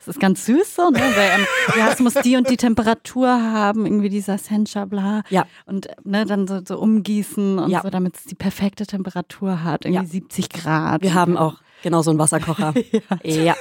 [0.01, 0.99] es ist ganz süß so, ne?
[0.99, 1.47] Weil, ähm,
[1.79, 5.23] ja, es muss die und die Temperatur haben, irgendwie dieser Sencha, bla.
[5.31, 5.47] Ja.
[5.67, 7.83] Und ne, dann so, so umgießen und Ja.
[7.83, 10.11] so, damit es die perfekte Temperatur hat, irgendwie Ja.
[10.11, 11.03] 70 Grad.
[11.03, 12.75] Wir haben auch genau so einen Wasserkocher.
[13.25, 13.55] ja.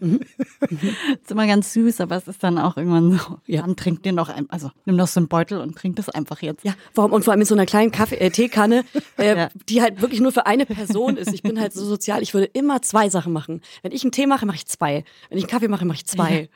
[0.00, 3.62] ist immer ganz süß, aber es ist dann auch irgendwann so, Ja.
[3.62, 6.42] dann trink dir noch ein, also nimm doch so einen Beutel und trink das einfach
[6.42, 6.64] jetzt.
[6.64, 7.12] Ja, warum?
[7.12, 8.84] Und vor allem mit so einer kleinen Kaffee äh, Teekanne,
[9.18, 9.48] äh, Ja.
[9.68, 11.32] die halt wirklich nur für eine Person ist.
[11.32, 13.62] Ich bin halt so sozial, ich würde immer zwei Sachen machen.
[13.82, 15.04] Wenn ich einen Tee mache, mache ich zwei.
[15.28, 16.48] Wenn ich einen Kaffee mache, mache ich zwei.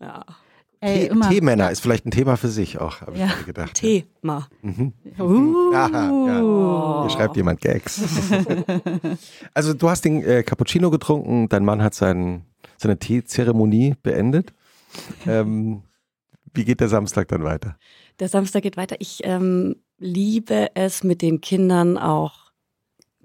[0.00, 0.24] Ja.
[0.80, 1.28] Ey, Tee, immer.
[1.28, 3.26] Teemänner ist vielleicht ein Thema für sich auch, habe ich Ja.
[3.26, 3.74] mir gedacht.
[3.74, 4.48] Thema.
[5.18, 5.72] Uh.
[5.74, 7.02] Aha, ja.
[7.02, 8.00] Hier schreibt jemand Gags.
[9.54, 12.44] also du hast den äh, Cappuccino getrunken, dein Mann hat sein,
[12.76, 14.52] seine Teezeremonie beendet.
[15.26, 15.82] Ähm,
[16.54, 17.76] wie geht der Samstag dann weiter?
[18.20, 18.96] Der Samstag geht weiter.
[19.00, 22.52] Ich ähm, liebe es mit den Kindern auch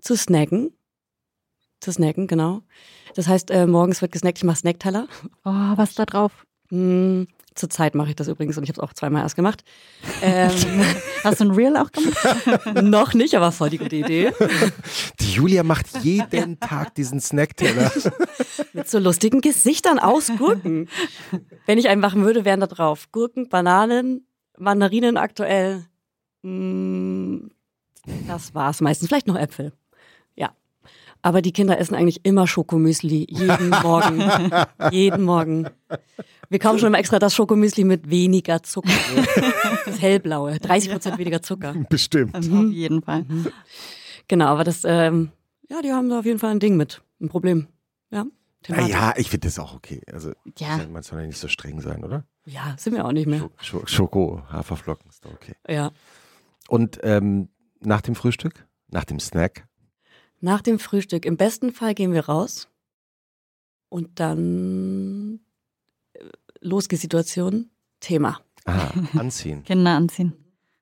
[0.02, 0.72] zu snacken.
[1.80, 2.62] Zu snacken, genau.
[3.16, 5.08] Das heißt, äh, morgens wird gesnackt, ich mache Snackteller.
[5.46, 6.46] Oh, was da drauf?
[6.70, 9.64] Hm, Zurzeit mache ich das übrigens und ich habe es auch zweimal erst gemacht.
[10.22, 10.52] Ähm,
[11.24, 12.76] Hast du ein Reel auch gemacht?
[12.84, 14.32] noch nicht, aber voll die gute Idee.
[15.20, 17.92] Die Julia macht jeden Tag diesen Snackteller.
[18.74, 20.88] Mit so lustigen Gesichtern aus Gurken.
[21.66, 24.26] Wenn ich einen machen würde, wären da drauf Gurken, Bananen,
[24.58, 25.86] Mandarinen aktuell.
[26.42, 27.48] Mm,
[28.28, 29.08] Das war's meistens.
[29.10, 29.74] Vielleicht noch Äpfel.
[31.26, 33.26] Aber die Kinder essen eigentlich immer Schokomüsli.
[33.30, 34.22] Jeden Morgen.
[34.92, 35.68] jeden Morgen.
[36.50, 38.92] Wir kaufen schon immer extra das Schokomüsli mit weniger Zucker.
[39.86, 40.60] Das hellblaue.
[40.60, 41.74] 30 Prozent weniger Zucker.
[41.90, 42.36] Bestimmt.
[42.36, 43.26] Auf jeden Fall.
[44.28, 45.32] Genau, aber das, ähm,
[45.70, 47.02] ja, die haben da auf jeden Fall ein Ding mit.
[47.22, 47.68] Ein Problem.
[48.12, 48.26] Ja.
[48.62, 48.90] Thematik.
[48.94, 50.02] Ja, ich finde das auch okay.
[50.12, 50.78] Also Ja.
[50.92, 52.26] man soll ja nicht so streng sein, oder?
[52.46, 53.42] Ja, sind wir auch nicht mehr.
[53.42, 55.54] Sch- Sch- Schoko, Haferflocken ist doch okay.
[55.68, 55.92] Ja.
[56.68, 57.50] Und ähm,
[57.82, 59.68] nach dem Frühstück, nach dem Snack,
[60.44, 62.68] Nach dem Frühstück, im besten Fall gehen wir raus
[63.88, 65.40] und dann
[66.14, 66.20] äh,
[66.60, 67.70] Losgesituation,
[68.02, 68.42] Thema.
[68.66, 69.64] ah, anziehen.
[69.66, 70.34] Kinder anziehen.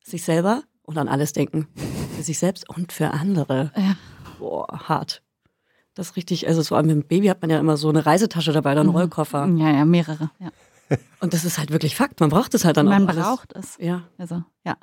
[0.03, 1.67] Sich selber und an alles denken.
[2.15, 3.71] Für sich selbst und für andere.
[3.75, 3.95] Ja.
[4.39, 5.21] Boah, hart.
[5.93, 8.03] Das ist richtig, also vor allem mit dem Baby hat man ja immer so eine
[8.03, 8.95] Reisetasche dabei oder einen Mhm.
[8.95, 9.45] Rollkoffer.
[9.57, 10.31] Ja, ja, mehrere.
[10.39, 10.49] Ja.
[11.19, 12.19] Und das ist halt wirklich Fakt.
[12.19, 13.23] Man braucht es halt dann Man auch alles.
[13.23, 13.77] braucht es.
[13.79, 14.75] Ja, Also, ja.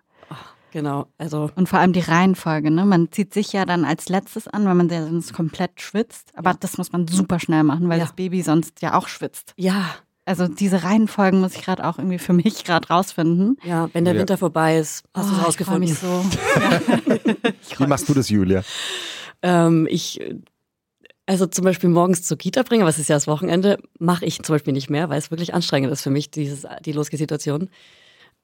[0.72, 1.06] Genau.
[1.18, 2.84] Also, Und vor allem die Reihenfolge, ne?
[2.84, 6.30] Man zieht sich ja dann als letztes an, weil man ja sonst komplett schwitzt.
[6.34, 6.56] Aber Ja.
[6.60, 8.04] das muss man super schnell machen, weil Ja.
[8.04, 9.54] das Baby sonst ja auch schwitzt.
[9.56, 9.86] ja,
[10.26, 13.56] Also diese Reihenfolgen muss ich gerade auch irgendwie für mich gerade rausfinden.
[13.64, 14.20] ja, wenn der Ja.
[14.20, 15.80] Winter vorbei ist, hast du es Oh, ich rausgefunden.
[15.88, 16.06] mich so.
[16.60, 17.78] Ja.
[17.78, 18.62] Wie machst du das, Julia?
[19.42, 20.20] Ähm, ich,
[21.26, 24.54] also zum Beispiel morgens zur Kita bringen, was ist ja das Wochenende, mache ich zum
[24.54, 27.68] Beispiel nicht mehr, weil es wirklich anstrengend ist für mich, dieses, die Losgesituation.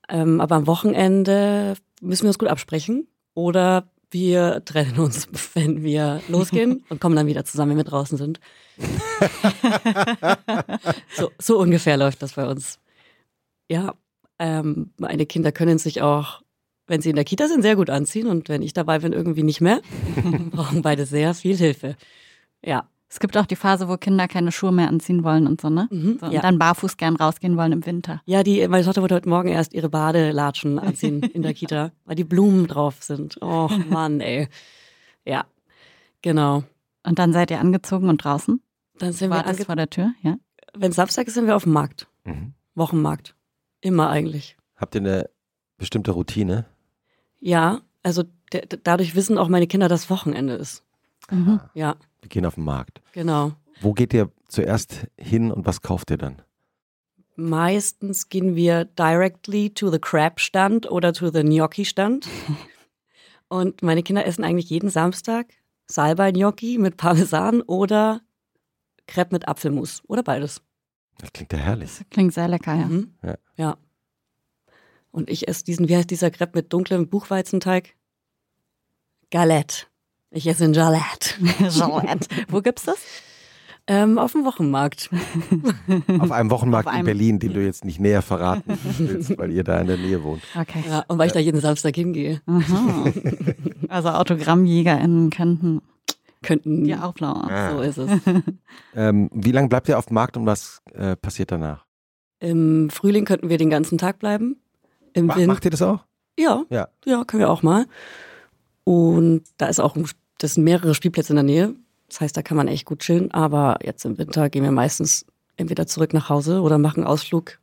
[0.09, 6.21] Ähm, aber am Wochenende müssen wir uns gut absprechen oder wir trennen uns, wenn wir
[6.29, 8.41] losgehen und kommen dann wieder zusammen, wenn wir draußen sind.
[11.17, 12.79] so, so ungefähr läuft das bei uns.
[13.69, 13.95] Ja,
[14.39, 16.43] ähm, meine Kinder können sich auch,
[16.87, 19.43] wenn sie in der Kita sind, sehr gut anziehen und wenn ich dabei bin, irgendwie
[19.43, 19.81] nicht mehr.
[20.51, 21.97] brauchen beide sehr viel Hilfe.
[22.65, 22.89] Ja.
[23.15, 25.87] Es gibt auch die Phase, wo Kinder keine Schuhe mehr anziehen wollen und so, ne?
[25.93, 26.41] Mhm, So, und ja.
[26.41, 28.21] dann barfuß gern rausgehen wollen im Winter.
[28.27, 32.17] Ja, die, meine Tochter wollte heute Morgen erst ihre Badelatschen anziehen in der Kita, weil
[32.17, 33.39] die Blumen drauf sind.
[33.41, 34.49] Oh Mann, ey.
[35.25, 35.45] Ja,
[36.23, 36.65] genau.
[37.05, 38.61] Und dann seid ihr angezogen und draußen?
[38.99, 40.35] Dann sind wir ange vor der Tür, ja?
[40.77, 42.09] Wenn Samstag ist, sind wir auf dem Markt.
[42.25, 42.55] Mhm.
[42.75, 43.37] Wochenmarkt.
[43.81, 44.57] Immer eigentlich.
[44.75, 45.31] Habt ihr eine
[45.79, 46.65] bestimmte Routine?
[47.39, 48.25] Ja, also
[48.83, 50.83] dadurch wissen auch meine Kinder, dass Wochenende ist.
[51.31, 51.61] Mhm.
[51.75, 53.03] Ja, Wir gehen auf den Markt.
[53.13, 53.53] genau.
[53.81, 56.41] Wo geht ihr zuerst hin und was kauft ihr dann?
[57.37, 62.27] Meistens gehen wir directly to the crab stand oder to the gnocchi stand.
[63.49, 65.47] Und meine Kinder essen eigentlich jeden Samstag
[65.87, 68.23] Salbei Gnocchi mit Parmesan oder
[69.07, 70.63] Crepe mit Apfelmus oder beides.
[71.19, 71.91] Das klingt ja herrlich.
[71.99, 72.87] Das klingt sehr lecker, ja.
[72.87, 73.15] Mhm.
[73.23, 73.35] Ja.
[73.57, 73.77] ja.
[75.11, 77.97] Und ich esse diesen, wie heißt dieser Crepe mit dunklem Buchweizenteig?
[79.31, 79.87] Galette.
[80.35, 81.35] Ich esse ein Galette.
[81.79, 82.29] Jolet.
[82.49, 82.97] Wo gibt's das?
[83.87, 85.11] Ähm, auf dem Wochenmarkt.
[86.19, 89.53] Auf einem Wochenmarkt Auf in einem- Berlin, den du jetzt nicht näher verraten willst, weil
[89.53, 90.43] ihr da in der Nähe wohnt.
[90.59, 90.83] Okay.
[90.89, 93.05] Ja, und weil ich da jeden Samstag hingehe, Aha.
[93.89, 95.83] Also AutogrammjägerInnen könnten
[96.43, 96.85] könnten.
[96.85, 97.73] die auflauern.
[97.77, 98.11] So ist es.
[98.95, 101.85] Ähm, wie lange bleibt ihr auf dem Markt und was äh, passiert danach?
[102.41, 104.57] Im Frühling könnten wir den ganzen Tag bleiben.
[105.13, 105.47] Im Ma Winter.
[105.53, 106.05] macht ihr das auch?
[106.39, 106.89] Ja, Ja.
[107.05, 107.87] ja, können wir auch mal.
[108.85, 110.07] Und da ist auch, ein-
[110.45, 111.75] das sind mehrere Spielplätze in der Nähe.
[112.09, 113.31] Das heißt, da kann man echt gut chillen.
[113.33, 115.27] Aber jetzt im Winter gehen wir meistens
[115.57, 117.59] entweder zurück nach Hause oder machen einen Ausflug,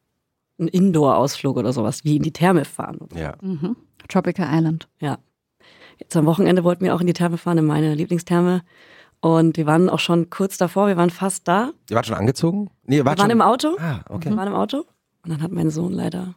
[0.58, 3.08] einen Indoor-Ausflug oder sowas, wie in die Therme fahren.
[3.16, 3.36] Ja.
[3.42, 3.76] Mhm.
[4.10, 4.88] Tropical Island.
[5.00, 5.20] Ja.
[6.00, 8.64] Jetzt am Wochenende wollten wir auch in die Therme fahren, in meine Lieblingstherme.
[9.20, 11.72] Und wir waren auch schon kurz davor, wir waren fast da.
[11.90, 12.72] Ihr wart schon angezogen?
[12.84, 13.38] Nee, ihr Wir wart waren schon.
[13.40, 13.78] im Auto.
[13.80, 14.30] ah, okay.
[14.32, 14.78] Wir waren im Auto.
[15.24, 16.34] Und dann hat mein Sohn leider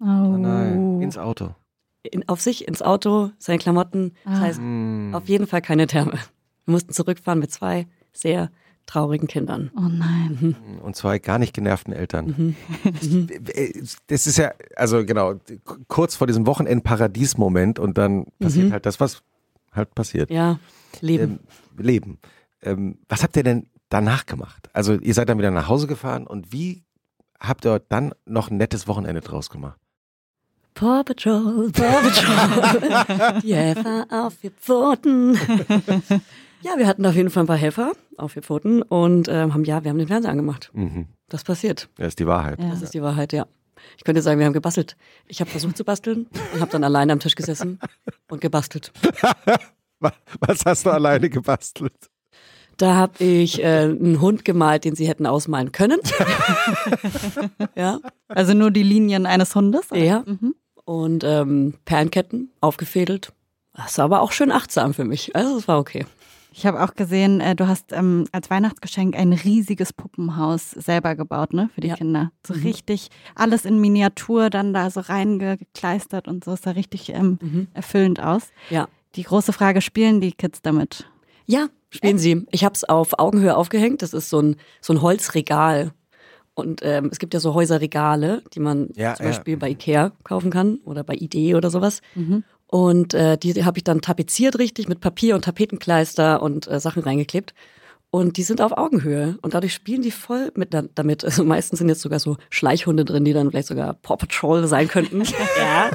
[0.00, 1.54] Oh, Oh nein, ins Auto.
[2.06, 4.12] In, auf sich ins Auto, seine Klamotten.
[4.24, 4.40] Das Ah.
[4.40, 5.10] heißt, Hm.
[5.14, 6.12] auf jeden Fall keine Therme.
[6.64, 8.50] Wir mussten zurückfahren mit zwei sehr
[8.86, 9.70] traurigen Kindern.
[9.76, 10.54] Oh nein.
[10.82, 12.54] Und zwei gar nicht genervten Eltern.
[13.02, 13.28] Mhm.
[14.06, 15.34] Das ist ja, also genau,
[15.88, 18.72] kurz vor diesem Wochenend-Paradies-Moment und dann passiert Mhm.
[18.72, 19.22] halt das, was
[19.72, 20.30] halt passiert.
[20.30, 20.58] Ja,
[21.00, 21.40] Leben.
[21.78, 22.18] Ähm, Leben.
[22.62, 24.68] Ähm, was habt ihr denn danach gemacht?
[24.72, 26.84] Also ihr seid dann wieder nach Hause gefahren und wie
[27.40, 29.78] habt ihr dann noch ein nettes Wochenende draus gemacht?
[30.76, 35.34] Paw Patrol, Paw Patrol, die Helfer auf vier Pfoten.
[36.60, 39.64] ja, wir hatten auf jeden Fall ein paar Helfer auf vier Pfoten und ähm, haben,
[39.64, 40.70] ja, wir haben den Fernseher angemacht.
[40.74, 41.06] Mhm.
[41.30, 41.88] Das passiert.
[41.96, 42.60] Das ist die Wahrheit.
[42.60, 42.68] Ja.
[42.70, 43.46] Das ist die Wahrheit, ja.
[43.96, 44.96] Ich könnte sagen, wir haben gebastelt.
[45.26, 47.78] Ich habe versucht zu basteln und habe dann alleine am Tisch gesessen
[48.28, 48.92] und gebastelt.
[50.00, 51.94] Wa- Was hast du alleine gebastelt?
[52.76, 55.98] Da habe ich äh, einen Hund gemalt, den sie hätten ausmalen können.
[57.74, 58.00] ja.
[58.28, 59.90] Also nur die Linien eines Hundes?
[59.90, 59.98] oder?
[60.04, 60.22] Ja.
[60.26, 60.54] Mhm.
[60.86, 63.32] Und ähm, Perlenketten aufgefädelt.
[63.74, 65.36] Das war aber auch schön achtsam für mich.
[65.36, 66.06] Also es war okay.
[66.52, 71.52] Ich habe auch gesehen, äh, du hast ähm, als Weihnachtsgeschenk ein riesiges Puppenhaus selber gebaut,
[71.52, 71.96] ne, für die Ja.
[71.96, 72.30] Kinder.
[72.46, 72.62] So Mhm.
[72.62, 76.52] richtig alles in Miniatur dann da so reingekleistert und so.
[76.52, 77.66] Es sah richtig ähm, Mhm.
[77.74, 78.44] erfüllend aus.
[78.70, 78.88] Ja.
[79.16, 81.06] Die große Frage, spielen die Kids damit?
[81.46, 82.46] Ja, spielen sie.
[82.50, 84.00] Ich habe es auf Augenhöhe aufgehängt.
[84.02, 85.92] Das ist so ein, so ein Holzregal.
[86.56, 89.32] Und ähm, es gibt ja so Häuserregale, die man Ja, zum ja.
[89.32, 92.00] Beispiel bei Ikea kaufen kann oder bei Idee oder sowas.
[92.14, 92.44] Mhm.
[92.66, 97.02] Und äh, die habe ich dann tapeziert richtig mit Papier und Tapetenkleister und äh, Sachen
[97.02, 97.52] reingeklebt.
[98.16, 99.38] Und die sind auf Augenhöhe.
[99.42, 101.24] Und dadurch spielen die voll mit da- damit.
[101.24, 104.88] Also meistens sind jetzt sogar so Schleichhunde drin, die dann vielleicht sogar Paw Patrol sein
[104.88, 105.22] könnten.
[105.58, 105.90] ja,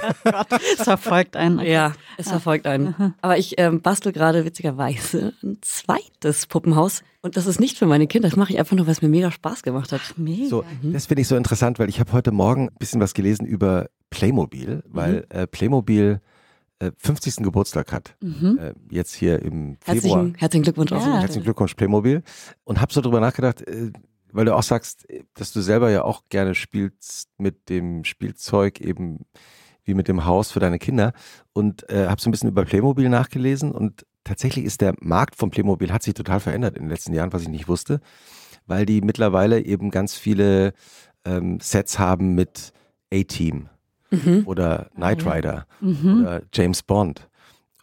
[0.78, 1.60] Es verfolgt einen.
[1.60, 3.16] ja, es verfolgt einen.
[3.22, 7.04] Aber ich ähm, bastel gerade witzigerweise ein zweites Puppenhaus.
[7.24, 8.30] Und das ist nicht für meine Kinder.
[8.30, 10.02] Das mache ich einfach nur, weil es mir mega Spaß gemacht hat.
[10.18, 10.48] Mega.
[10.48, 13.46] So, das finde ich so interessant, weil ich habe heute Morgen ein bisschen was gelesen
[13.46, 16.20] über Playmobil, weil äh, Playmobil
[16.98, 17.38] 50.
[17.38, 18.16] Geburtstag hat.
[18.22, 18.58] Mhm.
[18.60, 19.94] Äh, jetzt hier im Februar.
[19.94, 20.92] Herzlichen, herzlichen Glückwunsch.
[20.92, 21.20] Ja.
[21.20, 22.24] Herzlichen Glückwunsch, Playmobil.
[22.64, 23.92] Und habe so drüber nachgedacht, äh,
[24.32, 28.82] weil du auch sagst, äh, dass du selber ja auch gerne spielst mit dem Spielzeug
[28.82, 29.26] eben
[29.84, 31.14] wie mit dem Haus für deine Kinder.
[31.54, 35.50] Und äh, habe so ein bisschen über Playmobil nachgelesen und tatsächlich ist der Markt von
[35.50, 38.00] Playmobil hat sich total verändert in den letzten Jahren, was ich nicht wusste,
[38.68, 40.74] weil die mittlerweile eben ganz viele
[41.26, 42.74] ähm, Sets haben mit
[43.14, 43.70] A-Team
[44.12, 44.44] Mhm.
[44.46, 46.22] oder Knight Rider Mhm.
[46.22, 47.30] oder James Bond.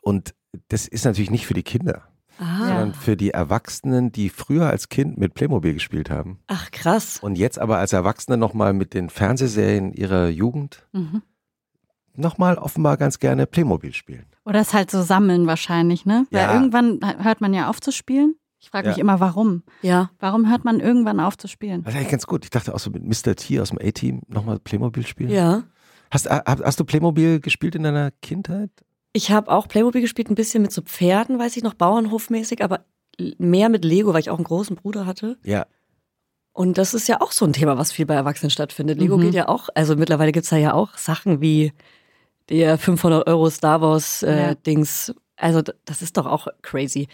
[0.03, 0.35] Und
[0.69, 2.03] das ist natürlich nicht für die Kinder
[2.41, 2.59] Ah.
[2.69, 7.19] sondern für die Erwachsenen, die früher als Kind mit Playmobil gespielt haben Ach, krass.
[7.21, 11.23] und jetzt aber als Erwachsene nochmal mit den Fernsehserien ihrer Jugend Mhm.
[12.15, 14.27] nochmal offenbar ganz gerne Playmobil spielen.
[14.45, 16.27] Oder es halt so sammeln wahrscheinlich, ne?
[16.31, 16.55] Weil Ja.
[16.55, 18.35] irgendwann hört man ja auf zu spielen.
[18.61, 19.03] Ich frage mich Ja.
[19.03, 19.63] immer, warum?
[19.83, 20.11] Ja.
[20.19, 21.83] Warum hört man irgendwann auf zu spielen?
[21.85, 22.45] Das ist eigentlich ganz gut.
[22.45, 23.37] Ich dachte auch so mit Mr.
[23.37, 25.31] T aus dem A-Team nochmal Playmobil spielen.
[25.31, 25.63] Ja.
[26.11, 28.71] Hast, hast, hast du Playmobil gespielt in deiner Kindheit?
[29.13, 32.85] Ich habe auch Playmobil gespielt, ein bisschen mit so Pferden, weiß ich noch, Bauernhofmäßig, aber
[33.39, 35.39] mehr mit Lego, weil ich auch einen großen Bruder hatte.
[35.45, 35.67] Ja.
[36.53, 38.99] Und das ist ja auch so ein Thema, was viel bei Erwachsenen stattfindet.
[38.99, 39.23] Lego Mhm.
[39.23, 41.73] geht ja auch, also mittlerweile gibt's da ja auch Sachen wie
[42.49, 44.55] der 500 Euro Star Wars äh, Ja.
[44.55, 45.15] Dings.
[45.37, 47.07] Also das ist doch auch crazy.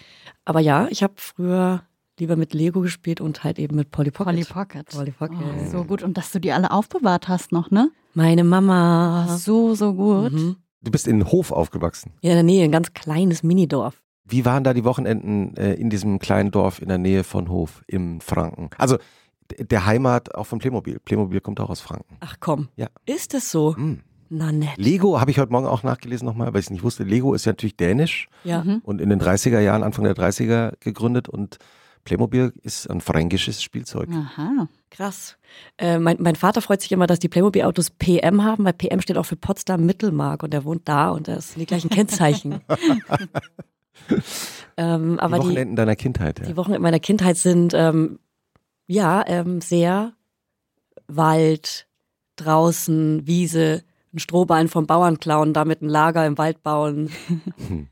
[0.45, 1.82] Aber ja, ich habe früher
[2.20, 4.32] lieber mit Lego gespielt und halt eben mit Polly Pocket.
[4.32, 4.86] Polly Pocket.
[4.90, 5.38] Polly Pocket.
[5.40, 6.02] Oh, so gut.
[6.02, 7.90] Und dass du die alle aufbewahrt hast noch, ne?
[8.14, 9.36] Meine Mama.
[9.38, 10.32] So, so gut.
[10.32, 10.56] Mhm.
[10.82, 12.12] Du bist in Hof aufgewachsen.
[12.20, 14.00] Ja, in der Nähe, ein ganz kleines Minidorf.
[14.26, 17.82] Wie waren da die Wochenenden äh, in diesem kleinen Dorf in der Nähe von Hof
[17.86, 18.70] im Franken?
[18.78, 18.98] Also
[19.58, 20.98] der Heimat auch von Playmobil.
[21.00, 22.16] Playmobil kommt auch aus Franken.
[22.20, 22.68] Ach komm.
[22.76, 22.88] Ja.
[23.06, 23.72] Ist es so?
[23.72, 24.00] Mm.
[24.30, 24.76] Na nett.
[24.78, 27.04] Lego habe ich heute Morgen auch nachgelesen nochmal, weil ich es nicht wusste.
[27.04, 28.64] Lego ist ja natürlich dänisch Ja.
[28.64, 28.80] Mhm.
[28.82, 31.58] und in den 30er Jahren, Anfang der 30er gegründet und
[32.05, 34.09] Playmobil ist ein fränkisches Spielzeug.
[34.11, 34.68] Aha.
[34.90, 35.36] Krass.
[35.78, 39.16] Äh, mein, mein Vater freut sich immer, dass die Playmobil-Autos PM haben, weil PM steht
[39.16, 42.61] auch für Potsdam Mittelmark und er wohnt da und das sind die gleichen Kennzeichen.
[44.76, 46.46] ähm, aber die die, Wochenenden deiner Kindheit, ja.
[46.46, 48.18] die Wochen in meiner Kindheit sind ähm,
[48.86, 50.12] ja ähm, sehr
[51.07, 51.86] Wald,
[52.36, 57.11] draußen, Wiese, ein Strohballen vom Bauern klauen, damit ein Lager im Wald bauen.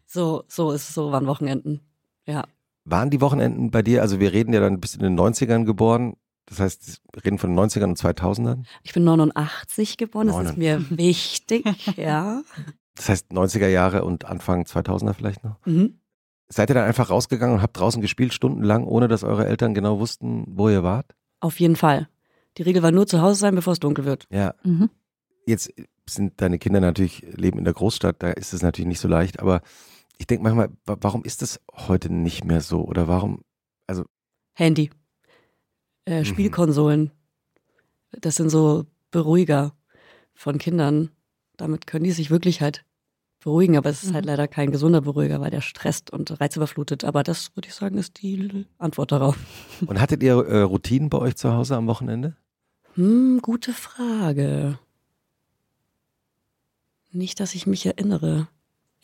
[0.07, 1.81] so, so ist so waren Wochenenden.
[2.27, 2.45] Ja.
[2.85, 6.15] Waren die Wochenenden bei dir, also wir reden ja dann bis in den 90ern geboren,
[6.47, 8.65] das heißt, wir reden von den 90ern und 2000ern.
[8.83, 11.65] Ich bin 89 geboren, das ist mir wichtig,
[11.97, 12.43] ja.
[12.97, 15.57] Das heißt 90er Jahre und Anfang 2000er vielleicht noch.
[15.65, 16.01] Mhm.
[16.49, 19.99] Seid ihr dann einfach rausgegangen und habt draußen gespielt, stundenlang, ohne dass eure Eltern genau
[20.01, 21.15] wussten, wo ihr wart?
[21.41, 22.09] Auf jeden Fall.
[22.59, 24.27] Die Regel war nur zu Hause sein, bevor es dunkel wird.
[24.31, 24.91] Ja, Mhm.
[25.47, 25.73] jetzt
[26.11, 29.41] sind deine Kinder natürlich, leben in der Großstadt, da ist es natürlich nicht so leicht,
[29.41, 29.63] aber
[30.23, 32.83] ich denke manchmal, wa- warum ist das heute nicht mehr so?
[32.85, 33.43] Oder warum,
[34.55, 34.91] Handy.
[36.05, 36.25] Äh, Mhm.
[36.27, 37.11] Spielkonsolen.
[38.13, 39.75] Das sind so Beruhiger
[40.33, 41.11] von Kindern.
[41.57, 42.85] Damit können die sich wirklich halt
[43.41, 44.29] beruhigen, aber es ist halt Mhm.
[44.31, 47.03] leider kein gesunder Beruhiger, weil der stresst und reizüberflutet.
[47.03, 49.37] Aber das würde ich sagen, ist die Antwort darauf.
[49.89, 52.37] und hattet ihr äh, Routinen bei euch zu Hause am Wochenende?
[52.95, 54.79] Hm, gute Frage.
[57.11, 58.47] Nicht, dass ich mich erinnere.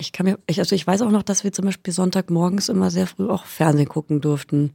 [0.01, 2.91] Ich kann mir, ich, also ich weiß auch noch, dass wir zum Beispiel Sonntagmorgens immer
[2.91, 4.75] sehr früh auch Fernsehen gucken durften.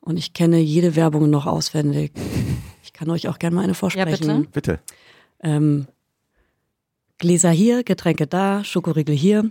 [0.00, 2.12] Und ich kenne jede Werbung noch auswendig.
[2.82, 4.46] Ich kann euch auch gerne mal eine vorsprechen.
[4.46, 4.76] bitte.
[4.76, 4.80] Bitte.
[5.42, 5.86] Ähm,
[7.18, 9.50] Gläser hier, Getränke da, Schokoriegel hier.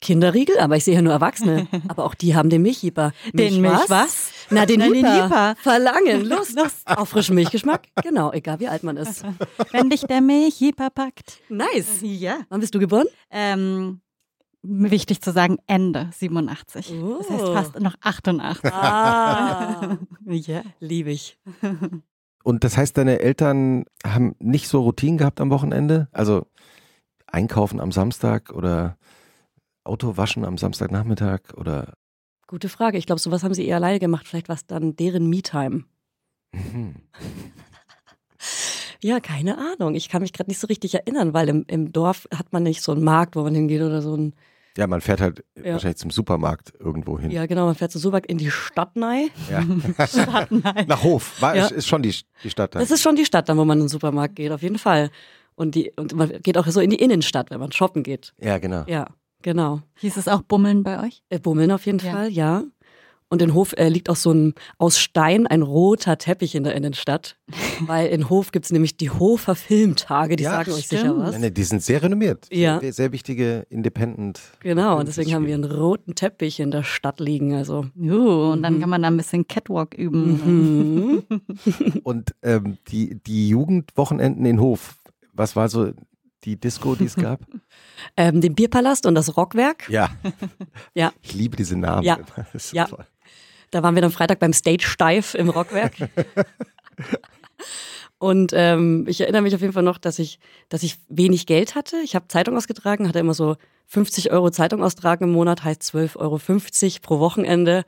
[0.00, 1.68] Kinderriegel, aber ich sehe ja nur Erwachsene.
[1.88, 3.12] aber auch die haben den Milchjeeper.
[3.32, 4.32] Den Milch was?
[4.48, 5.22] Na, den Na, den Jeeper.
[5.22, 5.56] Jeeper.
[5.62, 6.58] Verlangen, Lust.
[6.86, 7.86] Auf frischen Milchgeschmack.
[8.02, 9.24] Genau, egal wie alt man ist.
[9.72, 11.40] Wenn dich der Milchjeeper packt.
[11.48, 12.00] Nice.
[12.02, 12.40] Ja.
[12.48, 13.06] Wann bist du geboren?
[13.30, 14.00] Ähm,
[14.62, 16.92] wichtig zu sagen, Ende 87.
[17.18, 17.54] Das heißt Oh.
[17.54, 18.72] fast noch 88.
[18.72, 20.62] Ah, ja.
[20.80, 21.38] liebe ich.
[22.42, 26.08] Und das heißt, deine Eltern haben nicht so Routinen gehabt am Wochenende?
[26.12, 26.46] Also
[27.26, 28.96] einkaufen am Samstag oder
[29.84, 31.94] Auto waschen am Samstagnachmittag oder
[32.46, 32.98] Gute Frage.
[32.98, 34.26] Ich glaube, sowas haben sie eher alleine gemacht.
[34.26, 35.84] Vielleicht war es dann deren Me-Time.
[36.52, 36.96] Mhm.
[39.02, 39.94] Ja, keine Ahnung.
[39.94, 42.82] Ich kann mich gerade nicht so richtig erinnern, weil im, im Dorf hat man nicht
[42.82, 44.34] so einen Markt, wo man hingeht oder so ein.
[44.80, 45.74] Ja, man fährt halt Ja.
[45.74, 47.30] wahrscheinlich zum Supermarkt irgendwo hin.
[47.30, 49.28] Ja, genau, man fährt so Supermarkt in die Stadt rein.
[49.50, 49.62] Ja.
[50.50, 50.86] Nein.
[50.88, 51.66] Nach Hof, war, Ja.
[51.66, 52.78] ist, ist schon die, die Stadt da.
[52.78, 55.10] Das ist schon die Stadt dann, wo man in den Supermarkt geht, auf jeden Fall.
[55.54, 58.32] Und, die, und man geht auch so in die Innenstadt, wenn man shoppen geht.
[58.38, 58.84] ja, genau.
[58.86, 59.08] Ja,
[59.42, 59.82] genau.
[59.98, 61.22] Hieß es auch Bummeln bei euch?
[61.28, 62.10] Äh, Bummeln auf jeden Ja.
[62.12, 62.62] Fall, ja.
[63.32, 66.74] Und in Hof äh, liegt auch so ein aus Stein ein roter Teppich in der
[66.74, 67.36] Innenstadt.
[67.86, 71.38] Weil in Hof gibt's nämlich die Hofer Filmtage, die Ja, sagen euch sicher was.
[71.38, 72.48] Nee, die sind sehr renommiert.
[72.50, 72.80] Ja.
[72.80, 74.40] Sehr, sehr wichtige Independent.
[74.60, 77.54] Genau, und deswegen haben wir einen roten Teppich in der Stadt liegen.
[77.54, 78.80] Also Uh, und dann Mhm.
[78.80, 81.22] kann man da ein bisschen Catwalk üben.
[81.30, 81.40] mhm.
[82.02, 84.96] Und ähm, die, die Jugendwochenenden in Hof,
[85.32, 85.92] was war so
[86.44, 87.40] die Disco, die es gab?
[88.16, 89.88] ähm, den Bierpalast und das Rockwerk.
[89.88, 90.08] ja.
[90.94, 91.12] Ja.
[91.22, 92.02] Ich liebe diese Namen.
[92.02, 92.18] Ja.
[92.36, 92.84] Das ist so Ja.
[92.86, 93.04] toll.
[93.70, 95.92] Da waren wir dann Freitag beim Stage Steif im Rockwerk.
[98.18, 101.74] Und ähm, ich erinnere mich auf jeden Fall noch, dass ich, dass ich wenig Geld
[101.74, 101.96] hatte.
[102.04, 103.56] Ich habe Zeitung ausgetragen, hatte immer so
[103.86, 106.38] 50 Euro Zeitung austragen im Monat, heißt 12,50 Euro
[107.00, 107.84] pro Wochenende.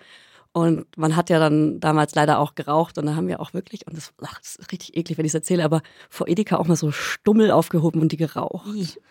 [0.53, 3.87] Und man hat ja dann damals leider auch geraucht und da haben wir auch wirklich,
[3.87, 5.81] und das, ach, das ist richtig eklig, wenn ich es erzähle, aber
[6.11, 8.67] vor Edeka auch mal so Stummel aufgehoben und die geraucht.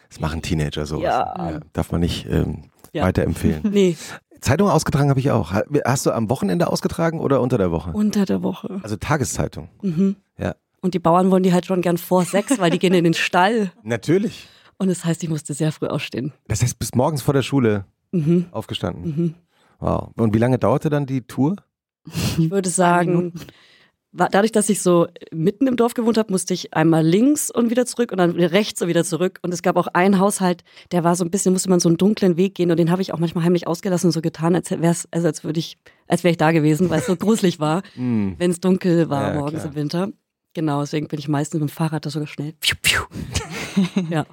[0.09, 1.03] Das machen Teenager sowas.
[1.03, 1.59] Ja.
[1.73, 3.03] darf man nicht ähm, Ja.
[3.05, 3.61] weiterempfehlen.
[3.71, 3.97] Nee,
[4.41, 5.51] Zeitung ausgetragen habe ich auch.
[5.53, 7.91] Ha- Hast du am Wochenende ausgetragen oder unter der Woche?
[7.91, 8.79] unter der Woche.
[8.83, 9.69] Also Tageszeitung.
[9.81, 10.15] Mhm.
[10.37, 10.55] Ja.
[10.81, 13.13] Und die Bauern wollen die halt schon gern vor sechs, weil die gehen in den
[13.13, 13.71] Stall.
[13.83, 14.47] Natürlich.
[14.77, 16.33] Und das heißt, ich musste sehr früh aufstehen.
[16.47, 18.47] Das heißt, bis morgens vor der Schule Mhm.
[18.51, 19.03] aufgestanden.
[19.05, 19.35] Mhm.
[19.79, 20.09] Wow.
[20.17, 21.55] Und wie lange dauerte dann die Tour?
[22.37, 23.31] Ich würde sagen,
[24.13, 27.85] dadurch, dass ich so mitten im Dorf gewohnt habe, musste ich einmal links und wieder
[27.85, 29.39] zurück und dann rechts und wieder zurück.
[29.41, 31.97] Und es gab auch einen Haushalt, der war so ein bisschen, musste man so einen
[31.97, 34.69] dunklen Weg gehen und den habe ich auch manchmal heimlich ausgelassen und so getan, als
[34.71, 37.81] wär's, also als würde ich, als wäre ich da gewesen, weil es so gruselig war,
[37.95, 38.35] Hm.
[38.37, 39.67] wenn es dunkel war Ja, morgens klar.
[39.67, 40.09] im Winter.
[40.53, 42.53] Genau, deswegen bin ich meistens mit dem Fahrrad da sogar schnell.
[42.59, 43.01] Piu, piu.
[44.09, 44.25] ja.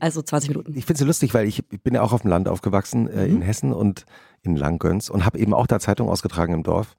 [0.00, 0.72] Also 20 Minuten.
[0.76, 3.08] Ich finde es so lustig, weil ich, ich bin ja auch auf dem Land aufgewachsen
[3.08, 3.36] äh, Mhm.
[3.36, 4.04] in Hessen und
[4.42, 6.96] in Langgöns und habe eben auch da Zeitung ausgetragen im Dorf.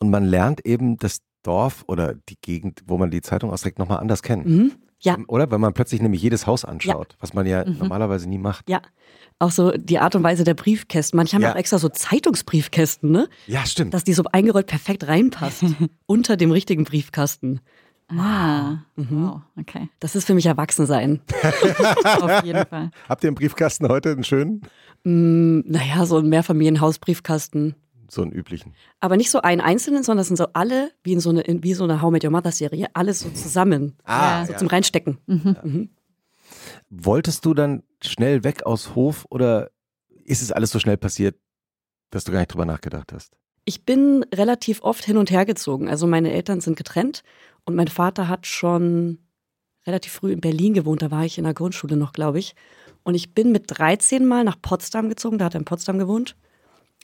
[0.00, 3.98] Und man lernt eben das Dorf oder die Gegend, wo man die Zeitung austrägt, nochmal
[4.00, 4.42] anders kennen.
[4.46, 4.72] Mhm.
[5.02, 5.16] Ja.
[5.28, 5.50] Oder?
[5.50, 7.78] Wenn man plötzlich nämlich jedes Haus anschaut, was man ja Mhm.
[7.78, 8.68] normalerweise nie macht.
[8.68, 8.82] Ja.
[9.38, 11.16] Auch so die Art und Weise der Briefkästen.
[11.16, 11.52] Manche haben Ja.
[11.52, 13.28] auch extra so Zeitungsbriefkästen, ne?
[13.46, 13.94] Ja, stimmt.
[13.94, 15.64] Dass die so eingerollt perfekt reinpasst.
[16.06, 17.60] unter dem richtigen Briefkasten.
[18.08, 19.06] Ah, Mhm.
[19.24, 19.88] wow, okay.
[20.00, 21.20] Das ist für mich Erwachsensein.
[22.20, 22.90] Auf jeden Fall.
[23.08, 24.62] Habt ihr im Briefkasten heute einen schönen?
[25.04, 27.76] Mm, naja, so ein Mehrfamilienhausbriefkasten.
[28.10, 28.74] So einen üblichen.
[28.98, 31.62] Aber nicht so einen einzelnen, sondern das sind so alle, wie in so eine, in,
[31.62, 33.96] wie so eine How Met Your Mother Serie, alles so zusammen.
[34.04, 34.58] Ah, so ja.
[34.58, 35.18] zum Reinstecken.
[35.26, 35.90] Mhm.
[36.90, 39.70] Wolltest du dann schnell weg aus Hof oder
[40.24, 41.36] ist es alles so schnell passiert,
[42.10, 43.36] dass du gar nicht drüber nachgedacht hast?
[43.64, 45.88] Ich bin relativ oft hin und her gezogen.
[45.88, 47.22] Also meine Eltern sind getrennt
[47.64, 49.18] und mein Vater hat schon
[49.86, 51.02] relativ früh in Berlin gewohnt.
[51.02, 52.54] Da war ich in der Grundschule noch, glaube ich.
[53.02, 55.38] Und ich bin mit 13 Mal nach Potsdam gezogen.
[55.38, 56.36] Da hat er in Potsdam gewohnt.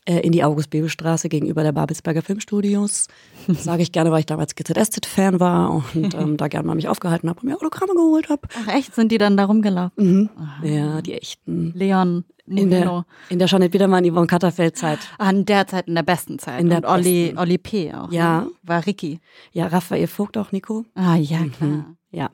[0.08, 3.08] Äh, in die August-Bebel-Straße gegenüber der Babelsberger Filmstudios.
[3.48, 7.28] Sage ich gerne, weil ich damals GZSZ-Fan war und ähm, da gerne mal mich aufgehalten
[7.28, 8.42] habe und mir Autogramme geholt habe.
[8.56, 10.30] Ach echt, sind die dann da rumgelaufen?
[10.62, 10.68] Mhm.
[10.68, 11.72] Ja, die echten.
[11.74, 15.00] Leon, In der, in der Jeanette Wiedermann, Yvonne Katterfeld-Zeit.
[15.18, 16.60] An der Zeit, in der besten Zeit.
[16.60, 17.38] In der Und Olli, besten.
[17.38, 17.92] Olli P.
[17.92, 18.12] auch.
[18.12, 18.42] Ja.
[18.42, 18.50] Ne?
[18.62, 19.18] War Ricky.
[19.52, 20.84] Ja, Raphael Vogt auch, Nico.
[20.94, 21.52] Ah, ja, Mhm.
[21.52, 21.70] klar.
[21.70, 22.20] Ja.
[22.22, 22.30] Ja.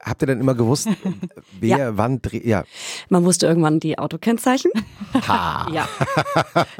[0.00, 0.88] Habt ihr denn immer gewusst,
[1.60, 2.44] wer wann dreht?
[2.46, 2.64] Ja.
[3.08, 4.70] Man wusste irgendwann die Autokennzeichen.
[5.26, 5.66] Ha.
[5.72, 5.88] Ja.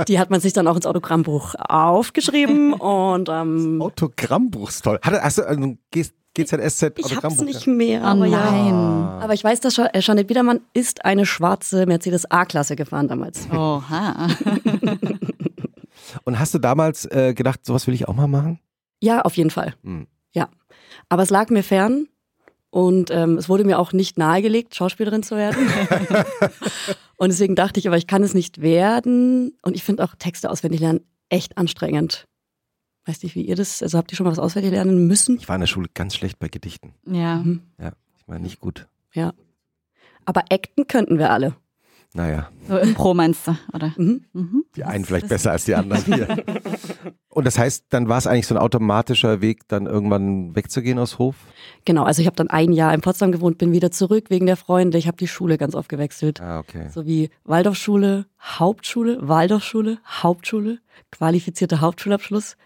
[0.06, 4.98] Die hat man sich dann auch ins Autogrammbuch aufgeschrieben und ähm, Autogrammbuch ist toll.
[5.02, 8.02] Hat, hast du also ein G- GZSZ ich hab's nicht mehr.
[8.02, 8.50] Oh aber ja.
[8.50, 8.72] nein.
[9.20, 13.48] Aber ich weiß, dass äh, Jeanette Wiedermann ist eine schwarze Mercedes A-Klasse gefahren damals.
[13.50, 14.28] Oha.
[16.24, 18.60] Und hast du damals äh, gedacht, sowas will ich auch mal machen?
[19.00, 19.74] Ja, auf jeden Fall.
[19.82, 20.06] Hm.
[20.32, 20.48] Ja.
[21.08, 22.06] Aber es lag mir fern
[22.78, 25.66] und ähm, es wurde mir auch nicht nahegelegt, Schauspielerin zu werden.
[27.16, 29.58] und deswegen dachte ich, aber ich kann es nicht werden.
[29.62, 32.28] Und ich finde auch Texte auswendig lernen echt anstrengend.
[33.04, 35.38] Weiß nicht, wie ihr das, also habt ihr schon mal was auswendig lernen müssen?
[35.38, 36.94] Ich war in der Schule ganz schlecht bei Gedichten.
[37.04, 37.38] Ja.
[37.38, 37.62] Mhm.
[37.80, 38.86] Ja, ich war nicht gut.
[39.12, 39.32] Ja.
[40.24, 41.56] Aber acten könnten wir alle.
[42.14, 43.92] Naja, So Impro meinst du, oder?
[43.96, 44.24] Mhm.
[44.32, 44.64] Mhm.
[44.74, 46.26] die einen vielleicht besser als die anderen hier.
[47.28, 51.18] Und das heißt, dann war es eigentlich so ein automatischer Weg, dann irgendwann wegzugehen aus
[51.18, 51.36] Hof?
[51.84, 54.56] Genau, also ich habe dann ein Jahr in Potsdam gewohnt, bin wieder zurück wegen der
[54.56, 54.96] Freunde.
[54.98, 56.40] Ich habe die Schule ganz oft gewechselt.
[56.40, 56.88] Ah, okay.
[56.92, 60.78] So wie Waldorfschule, Hauptschule, Waldorfschule, Hauptschule,
[61.12, 62.56] qualifizierter Hauptschulabschluss.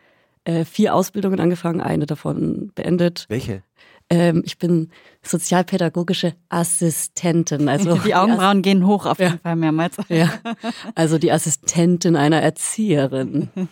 [0.44, 3.26] Äh, vier Ausbildungen angefangen, eine davon beendet.
[3.28, 3.62] Welche?
[4.12, 4.90] Ähm, ich bin
[5.22, 7.68] sozialpädagogische Assistentin.
[7.68, 9.28] Also Die Augenbrauen gehen hoch auf Ja.
[9.28, 9.96] jeden Fall mehrmals.
[10.08, 10.30] Ja,
[10.94, 13.48] also die Assistentin einer Erzieherin.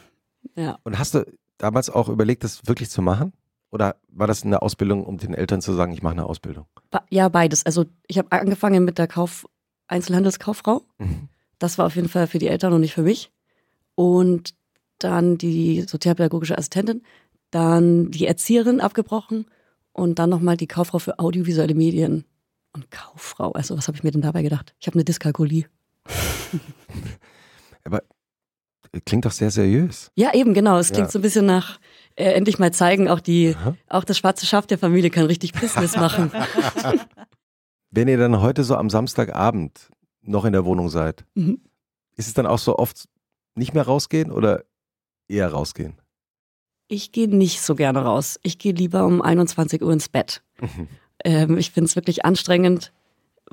[0.57, 0.78] Ja.
[0.84, 1.24] Und hast du
[1.59, 3.32] damals auch überlegt, das wirklich zu machen?
[3.70, 6.64] Oder war das eine Ausbildung, um den Eltern zu sagen, ich mache eine Ausbildung?
[7.11, 7.64] Ja, beides.
[7.66, 9.47] Also ich habe angefangen mit der Kauf
[9.86, 10.82] Einzelhandelskauffrau.
[10.99, 11.28] Mhm.
[11.59, 13.30] Das war auf jeden Fall für die Eltern und nicht für mich.
[13.95, 14.55] Und
[14.99, 17.03] dann die sozialpädagogische Assistentin,
[17.51, 19.45] dann die Erzieherin abgebrochen
[19.93, 22.24] und dann nochmal die Kauffrau für audiovisuelle Medien.
[22.72, 24.74] Und Kauffrau, also was habe ich mir denn dabei gedacht?
[24.78, 25.66] Ich habe eine Dyskalkulie.
[27.84, 28.03] Aber
[28.93, 30.11] äh, klingt doch sehr seriös.
[30.14, 30.78] Ja, eben, genau.
[30.78, 31.11] Es klingt Ja.
[31.11, 31.80] so ein bisschen nach
[32.16, 33.76] äh, endlich mal zeigen, auch die, Aha.
[33.88, 36.30] auch das schwarze Schaf der Familie kann richtig Business machen.
[37.91, 39.88] Wenn ihr dann heute so am Samstagabend
[40.22, 41.61] noch in der Wohnung seid, Mhm.
[42.16, 43.09] ist es dann auch so oft
[43.57, 44.64] nicht mehr rausgehen oder
[45.28, 45.97] eher rausgehen?
[46.93, 48.41] Ich gehe nicht so gerne raus.
[48.43, 50.43] Ich gehe lieber um 21 Uhr ins Bett.
[51.24, 52.93] Ähm, ich finde es wirklich anstrengend,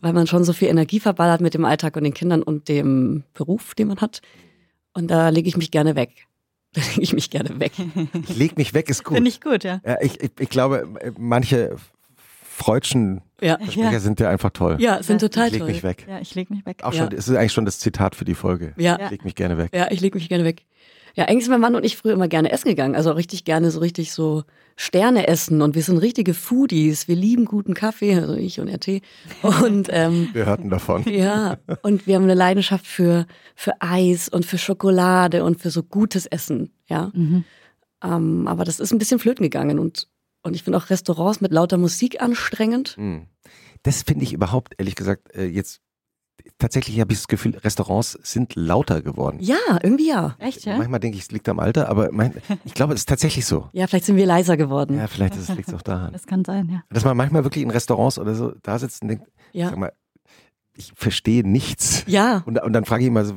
[0.02, 3.24] weil man schon so viel Energie verballert mit dem Alltag und den Kindern und dem
[3.36, 4.22] Beruf, den man hat.
[4.94, 6.10] Und da lege ich mich gerne weg.
[6.74, 7.72] Da lege ich mich gerne weg.
[8.28, 9.16] Ich leg mich weg, ist gut.
[9.16, 9.80] Finde ich gut, ja.
[9.86, 10.86] Ja, ich, ich, ich glaube,
[11.18, 11.76] manche
[12.44, 14.78] Freudschen Ja, Sprecher sind ja einfach toll.
[14.80, 15.28] ja sind Ja.
[15.30, 15.70] total ich leg toll.
[15.72, 16.06] mich weg.
[16.10, 16.84] Ja, ich lege mich weg.
[16.84, 17.06] Auch Ja.
[17.06, 18.74] schon, es ist eigentlich schon das Zitat für die Folge.
[18.78, 19.72] Ja, Ich leg mich gerne weg.
[19.74, 20.66] ja, ich lege mich gerne weg.
[21.18, 22.96] Ja, eigentlich sind mein Mann und ich früher immer gerne essen gegangen.
[22.96, 24.44] Also richtig gerne so richtig so
[24.76, 25.64] Sterne essen.
[25.64, 27.08] Und wir sind richtige Foodies.
[27.08, 29.02] Wir lieben guten Kaffee, also ich und RT.
[29.42, 31.04] Und ähm, Wir hörten davon.
[31.10, 35.82] Ja, und wir haben eine Leidenschaft für, für Eis und für Schokolade und für so
[35.82, 37.12] gutes Essen, ja.
[37.16, 37.44] Mhm.
[38.04, 40.08] Ähm, aber das ist ein bisschen flöten gegangen und,
[40.44, 42.90] und ich finde auch Restaurants mit lauter Musik anstrengend.
[42.90, 43.26] Hm.
[43.82, 45.82] Das finde ich überhaupt, ehrlich gesagt, äh, jetzt
[46.58, 49.38] tatsächlich habe ich das Gefühl, Restaurants sind lauter geworden.
[49.42, 50.36] Ja, irgendwie ja.
[50.40, 50.78] Echt, ja?
[50.78, 52.34] Manchmal denke ich, es liegt am Alter, aber mein,
[52.66, 53.70] ich glaube, es ist tatsächlich so.
[53.74, 54.98] Ja, vielleicht sind wir leiser geworden.
[54.98, 56.14] Ja, vielleicht liegt es auch daran.
[56.14, 56.84] Das kann sein, ja.
[56.90, 59.70] Dass man manchmal wirklich in Restaurants oder so da sitzt und denkt, Ja.
[59.70, 59.92] sag mal,
[60.76, 62.04] ich verstehe nichts.
[62.08, 63.36] Ja, Und, und dann frage ich immer so,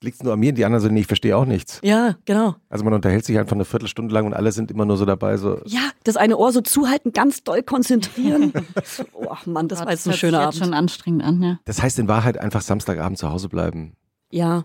[0.00, 0.50] liegt es nur an mir?
[0.50, 1.80] Und die anderen so, nee, ich verstehe auch nichts.
[1.82, 2.56] ja, genau.
[2.68, 5.36] Also man unterhält sich einfach eine Viertelstunde lang und alle sind immer nur so dabei,
[5.36, 8.52] so, Ja, das eine Ohr so zuhalten, ganz doll konzentrieren.
[9.12, 10.56] oh Mann, das Gott, war jetzt ein schöner Abend.
[10.56, 11.58] schon anstrengend an, ja.
[11.64, 13.94] das heißt in Wahrheit einfach Samstagabend zu Hause bleiben.
[14.30, 14.64] Ja,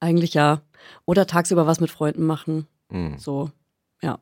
[0.00, 0.62] Eigentlich ja.
[1.04, 2.66] Oder tagsüber was mit Freunden machen.
[2.90, 3.18] Mhm.
[3.18, 3.50] So,
[4.02, 4.18] ja.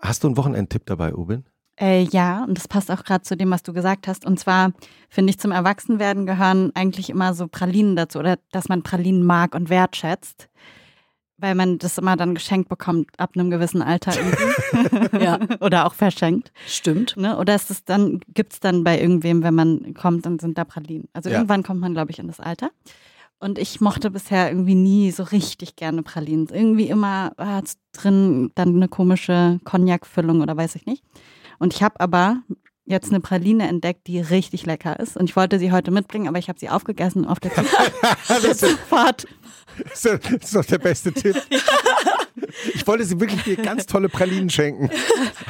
[0.00, 1.44] Hast du einen Wochenendtipp dabei, Ubin?
[1.80, 4.26] Äh, ja, und das passt auch gerade zu dem, was du gesagt hast.
[4.26, 4.72] Und zwar
[5.08, 9.54] finde ich, zum Erwachsenwerden gehören eigentlich immer so Pralinen dazu oder dass man Pralinen mag
[9.54, 10.48] und wertschätzt.
[11.38, 15.18] Weil man das immer dann geschenkt bekommt ab einem gewissen Alter irgendwie.
[15.24, 15.38] Ja.
[15.60, 16.52] oder auch verschenkt.
[16.66, 17.16] Stimmt.
[17.16, 17.38] Ne?
[17.38, 20.64] Oder ist es dann, gibt es dann bei irgendwem, wenn man kommt, dann sind da
[20.64, 21.08] Pralinen.
[21.14, 21.36] Also Ja.
[21.36, 22.70] irgendwann kommt man, glaube ich, in das Alter.
[23.38, 26.46] Und ich mochte bisher irgendwie nie so richtig gerne Pralinen.
[26.52, 27.62] Irgendwie immer ah,
[27.92, 31.02] drin dann eine komische Cognac-Füllung oder weiß ich nicht.
[31.60, 32.42] Und ich habe aber
[32.84, 35.16] jetzt eine Praline entdeckt, die richtig lecker ist.
[35.16, 39.26] Und ich wollte sie heute mitbringen, aber ich habe sie aufgegessen auf der Zugfahrt.
[39.84, 41.36] Das ist doch der beste Tipp.
[42.74, 44.90] Ich wollte sie wirklich dir ganz tolle Pralinen schenken,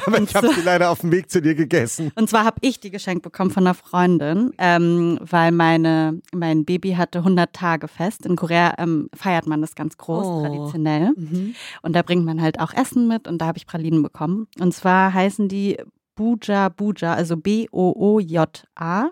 [0.05, 2.11] aber ich habe sie leider auf dem Weg zu dir gegessen.
[2.15, 6.93] Und zwar habe ich die geschenkt bekommen von einer Freundin, ähm, weil meine, mein Baby
[6.93, 8.25] hatte 100 Tage fest.
[8.25, 10.41] In Korea ähm, feiert man das ganz groß, Oh.
[10.43, 11.11] traditionell.
[11.15, 11.55] Mhm.
[11.81, 14.47] Und da bringt man halt auch Essen mit und da habe ich Pralinen bekommen.
[14.59, 15.77] Und zwar heißen die
[16.15, 19.09] Buja Buja, also B-O-O-J-A.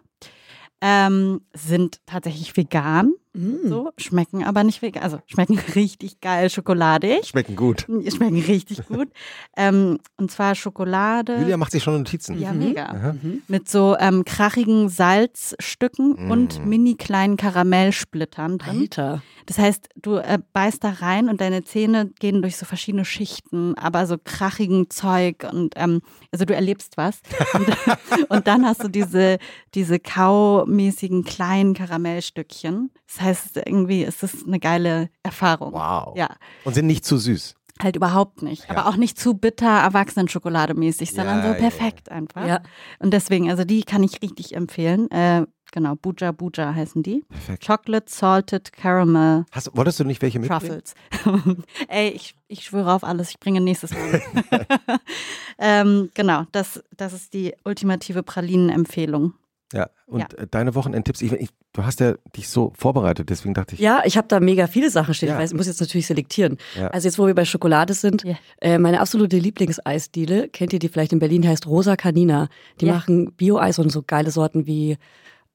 [0.81, 3.69] Ähm, sind tatsächlich vegan, Mhm.
[3.69, 7.25] so, schmecken aber nicht vegan, also schmecken richtig geil schokoladig.
[7.25, 7.87] Schmecken gut.
[8.07, 9.07] Schmecken richtig gut.
[9.55, 11.37] ähm, und zwar Schokolade.
[11.39, 12.39] Julia macht sich schon Notizen.
[12.39, 12.59] Ja, Mhm.
[12.59, 12.85] mega.
[12.85, 13.15] Aha.
[13.47, 16.31] Mit so ähm, krachigen Salzstücken Mm.
[16.31, 18.79] und mini kleinen Karamellsplittern drin.
[18.81, 19.21] Alter.
[19.45, 23.75] Das heißt, du äh, beißt da rein und deine Zähne gehen durch so verschiedene Schichten,
[23.77, 27.19] aber so krachigen Zeug und ähm, also du erlebst was.
[27.53, 29.37] und, und dann hast du diese,
[29.73, 32.91] diese kaumäßigen kleinen Karamellstückchen.
[33.11, 35.73] Das heißt, irgendwie ist das eine geile Erfahrung.
[35.73, 36.15] Wow.
[36.15, 36.29] Ja,
[36.63, 37.55] Und sind nicht zu süß.
[37.81, 38.65] halt überhaupt nicht.
[38.69, 38.77] Ja.
[38.77, 42.45] Aber auch nicht zu bitter Erwachsenenschokolademäßig, sondern Ja, so ja, perfekt einfach.
[42.45, 42.61] Ja.
[42.99, 45.09] Und deswegen, also die kann ich richtig empfehlen.
[45.11, 47.23] Äh, genau, Buja Buja heißen die.
[47.29, 47.65] Perfekt.
[47.65, 50.81] Chocolate Salted Caramel Hast, wolltest du nicht welche mitbringen?
[51.23, 51.63] Truffles.
[51.87, 54.21] Ey, ich, ich schwöre auf alles, ich bringe nächstes Mal.
[55.57, 59.33] ähm, genau, das, das ist die ultimative Pralinen-Empfehlung.
[59.73, 59.89] Ja.
[60.07, 60.27] Und Ja.
[60.39, 64.01] äh, deine Wochenendtipps, ich, ich, du hast ja dich so vorbereitet, deswegen dachte ich, Ja,
[64.05, 65.29] ich habe da mega viele Sachen stehen.
[65.29, 65.35] Ja.
[65.35, 66.57] Ich weiß, ich muss jetzt natürlich selektieren.
[66.75, 66.87] Ja.
[66.87, 68.23] Also jetzt, wo wir bei Schokolade sind,
[68.61, 72.49] äh, meine absolute Lieblingseisdiele, kennt ihr die vielleicht in Berlin, die heißt Rosa Canina.
[72.81, 74.97] Die machen Bio-Eis und so geile Sorten wie,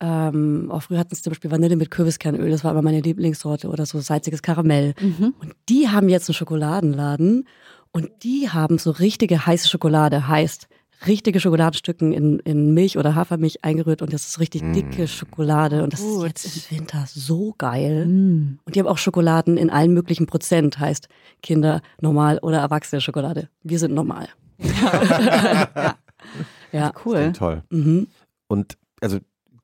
[0.01, 3.69] ähm, auch früher hatten sie zum Beispiel Vanille mit Kürbiskernöl, das war immer meine Lieblingssorte
[3.69, 4.95] oder so salziges Karamell.
[5.01, 5.35] Mhm.
[5.41, 7.49] Und die haben jetzt einen Schokoladenladen
[7.93, 10.69] und die haben so richtige heiße Schokolade, heißt
[11.07, 14.73] richtige Schokoladenstücken in, in Milch oder Hafermilch eingerührt und das ist richtig Mm.
[14.73, 16.27] dicke Schokolade und das Gut.
[16.27, 18.07] ist jetzt im Winter so geil.
[18.07, 18.59] Mm.
[18.65, 21.09] Und die haben auch Schokoladen in allen möglichen Prozent, heißt
[21.43, 23.49] Kinder, normal oder erwachsene Schokolade.
[23.63, 24.29] Wir sind normal.
[24.59, 25.97] ja,
[26.73, 26.93] Ja.
[27.05, 27.33] cool.
[27.33, 27.63] toll.
[27.71, 28.07] Mhm.
[28.49, 29.19] Und also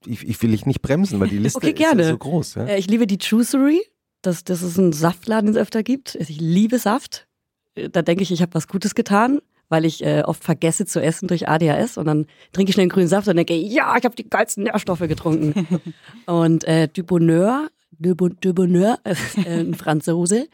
[0.07, 2.05] ich, ich will dich nicht bremsen, weil die Liste Okay, ist ja gerne.
[2.09, 2.55] so groß.
[2.57, 2.65] Ja?
[2.67, 3.81] Äh, Ich liebe die Juicery.
[4.23, 6.15] Das, das ist ein Saftladen, den es öfter gibt.
[6.17, 7.27] Ich liebe Saft.
[7.75, 11.01] Äh, Da denke ich, ich habe was Gutes getan, weil ich äh, oft vergesse zu
[11.01, 14.05] essen durch ADHS und dann trinke ich schnell einen grünen Saft und denke, ja, ich
[14.05, 15.67] habe die geilsten Nährstoffe getrunken.
[16.27, 20.49] und äh, Du Bonheur, De, Bon- De Bonheur, äh, ein Franzose,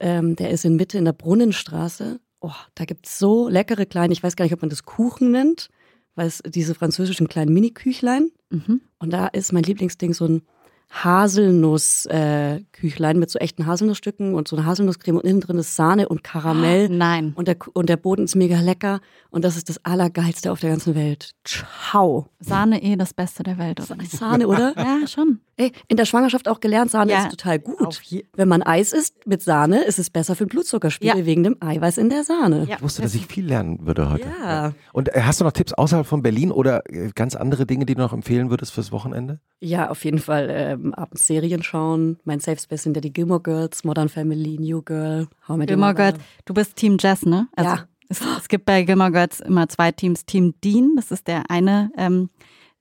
[0.00, 2.18] ähm, der ist in Mitte in der Brunnenstraße.
[2.40, 5.68] Oh, da gibt's so leckere kleine, ich weiß gar nicht, ob man das Kuchen nennt,
[6.14, 8.30] weil es diese französischen kleinen Mini-Küchlein.
[8.50, 8.80] Mhm.
[8.98, 10.42] Und da ist mein Lieblingsding so ein
[10.90, 16.08] Haselnuss-Küchlein äh, mit so echten Haselnussstücken und so eine Haselnusscreme und innen drin ist Sahne
[16.08, 16.88] und Karamell.
[16.90, 17.32] Nein.
[17.36, 20.70] Und der, und der Boden ist mega lecker und das ist das Allergeilste auf der
[20.70, 21.34] ganzen Welt.
[21.44, 22.28] Ciao.
[22.40, 23.96] Sahne eh das Beste der Welt, oder?
[24.04, 24.74] Sahne, oder?
[24.88, 25.40] Ja, schon.
[25.60, 28.00] Ey, in der Schwangerschaft auch gelernt, Sahne Ja, ist total gut.
[28.36, 31.26] Wenn man Eis isst mit Sahne, ist es besser für den Blutzuckerspiegel Ja.
[31.26, 32.64] wegen dem Eiweiß in der Sahne.
[32.68, 32.76] Ja.
[32.76, 34.28] Ich wusste, dass ich viel lernen würde heute.
[34.42, 34.72] Ja.
[34.92, 37.96] Und äh, hast du noch Tipps außerhalb von Berlin oder äh, ganz andere Dinge, die
[37.96, 39.40] du noch empfehlen würdest fürs Wochenende?
[39.60, 42.18] Ja, auf jeden Fall ähm, abends Serien schauen.
[42.22, 46.12] Mein Safe Space sind ja die Gilmore Girls, Modern Family, New Girl, How Gilmore Mother.
[46.12, 47.48] Girls, du bist Team Jess, ne?
[47.58, 47.86] Ja.
[48.08, 50.24] Es, es gibt bei Gilmore Girls immer zwei Teams.
[50.24, 52.30] Team Dean, das ist der eine ähm,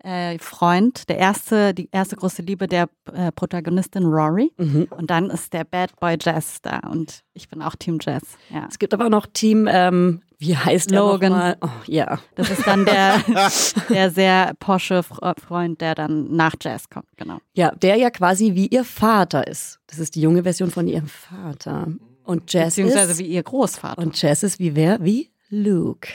[0.07, 4.51] äh, Freund, der erste, die erste große Liebe der äh, Protagonistin Rory.
[4.57, 4.87] Mhm.
[4.91, 8.23] Und dann ist der Bad Boy Jess da und ich bin auch Team Jess.
[8.49, 8.65] Ja.
[8.69, 11.31] Es gibt aber auch noch Team, ähm, wie heißt der Logan.
[11.31, 11.57] nochmal?
[11.61, 12.19] Oh, ja.
[12.35, 13.21] Das ist dann der,
[13.89, 17.39] der sehr posche Fre- Freund, der dann nach Jess kommt, genau.
[17.53, 19.79] Ja, der ja quasi wie ihr Vater ist.
[19.87, 21.87] Das ist die junge Version von ihrem Vater.
[22.23, 24.01] Und Jess Beziehungsweise ist, wie ihr Großvater.
[24.01, 25.03] und Jess ist wie wer?
[25.03, 26.09] Wie Luke.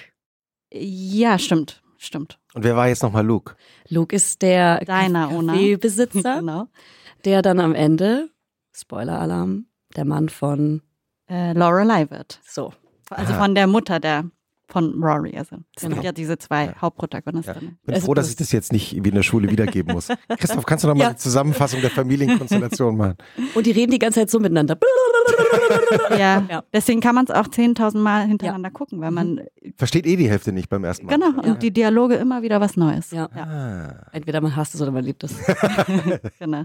[0.73, 2.39] ja, stimmt, stimmt.
[2.55, 3.55] Und wer war jetzt nochmal Luke?
[3.89, 5.29] Luke ist der Deiner.
[5.29, 6.67] Kaffeebesitzer, genau.
[7.25, 8.29] der dann am Ende,
[8.73, 10.83] Spoiler-Alarm, der Mann von
[11.29, 12.41] Äh, Lorelei wird.
[12.45, 12.73] so.
[13.11, 13.39] Also Ah.
[13.39, 14.25] von der Mutter der
[14.73, 15.37] von Rory.
[15.37, 15.95] Also es Genau.
[15.97, 16.81] gibt ja diese zwei Ja.
[16.81, 17.79] Hauptprotagonistinnen.
[17.85, 20.09] Bin Also froh, dass das- ich das jetzt nicht wie in der Schule wiedergeben muss.
[20.39, 21.09] Christoph, kannst du noch mal Ja.
[21.09, 23.17] eine Zusammenfassung der Familienkonstellation machen?
[23.55, 24.79] Und die reden die ganze Zeit so miteinander.
[26.11, 26.63] Ja, Ja.
[26.73, 29.41] deswegen kann man es auch 10.000 Mal hintereinander gucken, weil man,
[29.77, 31.15] Versteht eh die Hälfte nicht beim ersten Mal.
[31.19, 33.11] genau, und die Dialoge immer wieder was Neues.
[33.11, 33.29] Ja.
[33.35, 34.07] Ah.
[34.13, 35.35] Entweder man hasst es oder man liebt es.
[36.39, 36.65] Genau.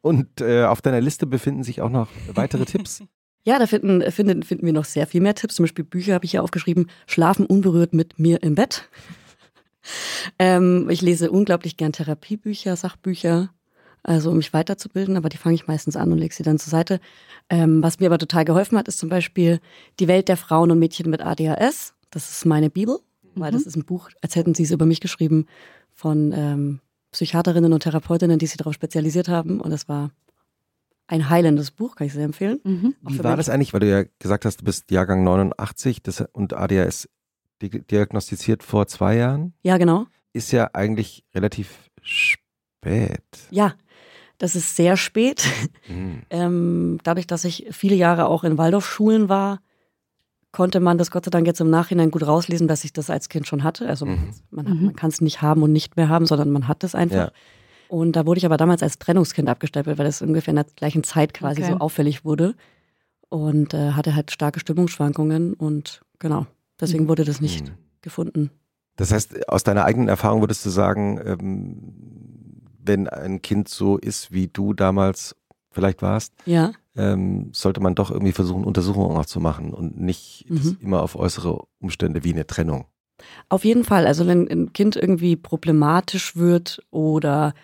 [0.00, 3.02] Und äh, auf deiner Liste befinden sich auch noch weitere Tipps.
[3.46, 5.54] Ja, da finden, finden, finden wir noch sehr viel mehr Tipps.
[5.54, 6.90] Zum Beispiel Bücher habe ich hier aufgeschrieben.
[7.06, 8.88] Schlafen unberührt mit mir im Bett.
[10.40, 13.50] Ähm, ich lese unglaublich gern Therapiebücher, Sachbücher,
[14.02, 16.72] also um mich weiterzubilden, aber die fange ich meistens an und lege sie dann zur
[16.72, 16.98] Seite.
[17.50, 19.60] Ähm, was mir aber total geholfen hat, ist zum Beispiel
[20.00, 21.94] Die Welt der Frauen und Mädchen mit ADHS.
[22.10, 22.98] Das ist meine Bibel,
[23.36, 25.46] weil das ist ein Buch, als hätten sie es über mich geschrieben,
[25.94, 26.80] von ähm,
[27.12, 29.60] Psychiaterinnen und Therapeutinnen, die sich darauf spezialisiert haben.
[29.60, 30.10] Und das war
[31.08, 32.60] ein heilendes Buch, kann ich sehr empfehlen.
[32.64, 32.94] Mhm.
[33.00, 36.24] Wie war Menschen- das eigentlich, weil du ja gesagt hast, du bist Jahrgang 89 das,
[36.32, 37.08] und ADHS
[37.62, 39.54] di- diagnostiziert vor zwei Jahren?
[39.62, 40.06] Ja, genau.
[40.32, 43.22] Ist ja eigentlich relativ spät.
[43.50, 43.74] Ja,
[44.38, 45.44] das ist sehr spät.
[45.86, 46.22] Hm.
[46.30, 49.60] Ähm, dadurch, dass ich viele Jahre auch in Waldorfschulen war,
[50.52, 53.28] konnte man das Gott sei Dank jetzt im Nachhinein gut rauslesen, dass ich das als
[53.28, 53.88] Kind schon hatte.
[53.88, 54.30] Also Mhm.
[54.50, 54.84] man, Mhm.
[54.86, 57.16] man kann es nicht haben und nicht mehr haben, sondern man hat es einfach.
[57.16, 57.32] Ja.
[57.88, 61.04] Und da wurde ich aber damals als Trennungskind abgestempelt, weil das ungefähr in der gleichen
[61.04, 61.72] Zeit quasi Okay.
[61.72, 62.54] so auffällig wurde.
[63.28, 66.46] Und äh, hatte halt starke Stimmungsschwankungen und genau,
[66.80, 67.08] deswegen Mhm.
[67.08, 67.74] wurde das nicht Hm.
[68.00, 68.50] gefunden.
[68.96, 71.92] Das heißt, aus deiner eigenen Erfahrung würdest du sagen, ähm,
[72.82, 75.34] wenn ein Kind so ist, wie du damals
[75.72, 80.46] vielleicht warst, Ja, ähm, sollte man doch irgendwie versuchen, Untersuchungen auch zu machen und nicht
[80.48, 80.76] das Mhm.
[80.80, 82.86] immer auf äußere Umstände wie eine Trennung.
[83.48, 84.06] Auf jeden Fall.
[84.06, 87.54] Also wenn ein Kind irgendwie problematisch wird oder,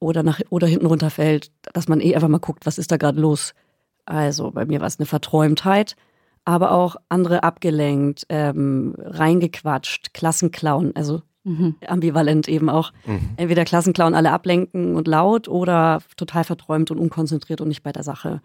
[0.00, 3.20] oder, nach, oder hinten runterfällt, dass man eh einfach mal guckt, was ist da gerade
[3.20, 3.54] los.
[4.06, 5.94] Also bei mir war es eine Verträumtheit,
[6.44, 11.76] aber auch andere abgelenkt, ähm, reingequatscht, Klassenclown, also Mhm.
[11.86, 12.92] ambivalent eben auch.
[13.06, 13.30] Mhm.
[13.38, 18.02] Entweder Klassenclown alle ablenken und laut oder total verträumt und unkonzentriert und nicht bei der
[18.02, 18.42] Sache.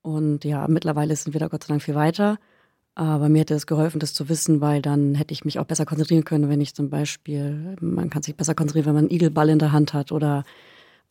[0.00, 2.38] Und ja, mittlerweile sind wir da Gott sei Dank viel weiter.
[2.94, 5.86] Aber mir hätte es geholfen, das zu wissen, weil dann hätte ich mich auch besser
[5.86, 9.48] konzentrieren können, wenn ich zum Beispiel, man kann sich besser konzentrieren, wenn man einen Igelball
[9.48, 10.44] in der Hand hat oder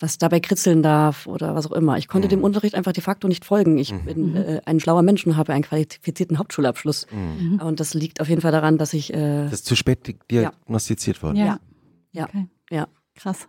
[0.01, 1.97] was dabei kritzeln darf oder was auch immer.
[1.97, 2.31] Ich konnte Mhm.
[2.31, 3.77] dem Unterricht einfach de facto nicht folgen.
[3.77, 7.07] Ich bin äh, ein schlauer Mensch und habe einen qualifizierten Hauptschulabschluss.
[7.11, 7.61] Mhm.
[7.63, 10.17] Und das liegt auf jeden Fall daran, dass ich äh, Das ist zu spät di-
[10.29, 11.37] diagnostiziert worden.
[11.37, 11.45] Ja.
[11.45, 11.59] Ja.
[12.13, 12.23] Ja.
[12.25, 12.47] Okay.
[12.71, 12.87] Ja.
[13.15, 13.47] Krass.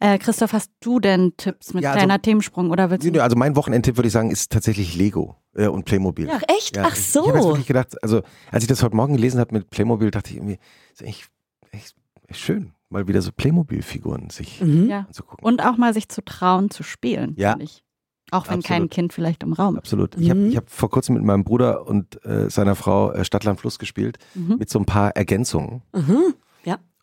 [0.00, 3.22] Äh, Christoph, hast du denn Tipps mit Ja, also- kleiner Themensprung oder willst du?
[3.22, 6.28] Also mein Wochenendtipp würde ich sagen, ist tatsächlich Lego äh, und Playmobil.
[6.32, 6.76] Ach echt?
[6.76, 7.48] Ja, Ach Ich habe jetzt so.
[7.50, 10.58] wirklich gedacht, also als ich das heute Morgen gelesen habe mit Playmobil, dachte ich irgendwie,
[10.92, 11.28] ist echt,
[11.70, 11.94] echt,
[12.26, 14.88] echt schön, mal wieder so Playmobil-Figuren sich Mhm.
[14.88, 15.00] Ja.
[15.08, 15.44] anzugucken.
[15.44, 17.34] Und auch mal sich zu trauen, zu spielen.
[17.36, 17.52] Ja.
[17.52, 17.82] finde Ich.
[18.30, 18.64] Auch wenn Absolut.
[18.64, 19.80] kein Kind vielleicht im Raum ist.
[19.80, 20.16] Absolut.
[20.16, 20.48] Ich habe Mhm.
[20.48, 24.18] ich hab vor kurzem mit meinem Bruder und äh, seiner Frau äh, Stadtland Fluss gespielt,
[24.34, 24.56] Mhm.
[24.58, 25.82] mit so ein paar Ergänzungen.
[25.92, 26.34] Mhm.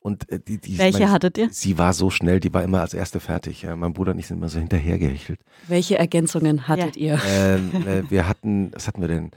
[0.04, 1.50] Und äh, die, die Welche meine, hattet ihr?
[1.52, 3.62] Sie war so schnell, die war immer als erste fertig.
[3.62, 3.76] Ja.
[3.76, 5.40] Mein Bruder und ich sind immer so hinterhergehechelt.
[5.68, 7.22] Welche Ergänzungen hattet ihr?
[7.24, 9.30] Ähm, äh, wir hatten, was hatten wir denn?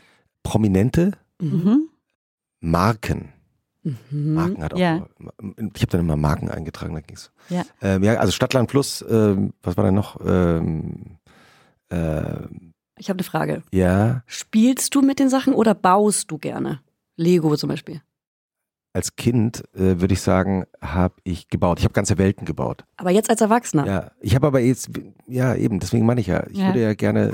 [0.42, 1.90] Prominente Mhm.
[2.60, 3.28] Marken.
[3.84, 4.34] Mhm.
[4.34, 4.78] Marken hat auch.
[4.78, 5.06] Ja.
[5.74, 7.30] Ich habe dann immer Marken eingetragen, da ging's.
[7.50, 7.64] Ja.
[7.82, 10.18] Ähm, ja, also Stadtland Plus, ähm, was war da noch?
[10.24, 11.18] Ähm,
[11.90, 13.62] ähm, Ich habe eine Frage.
[13.72, 16.80] ja, Spielst du mit den Sachen oder baust du gerne?
[17.16, 18.00] Lego zum Beispiel.
[18.92, 21.78] als Kind äh, würde ich sagen, habe ich gebaut.
[21.80, 22.84] Ich habe ganze Welten gebaut.
[22.96, 23.86] Aber jetzt als Erwachsener.
[23.86, 24.88] Ja, ich habe aber jetzt,
[25.26, 26.66] ja eben, deswegen meine ich ja, ich Ja.
[26.68, 27.32] würde ja gerne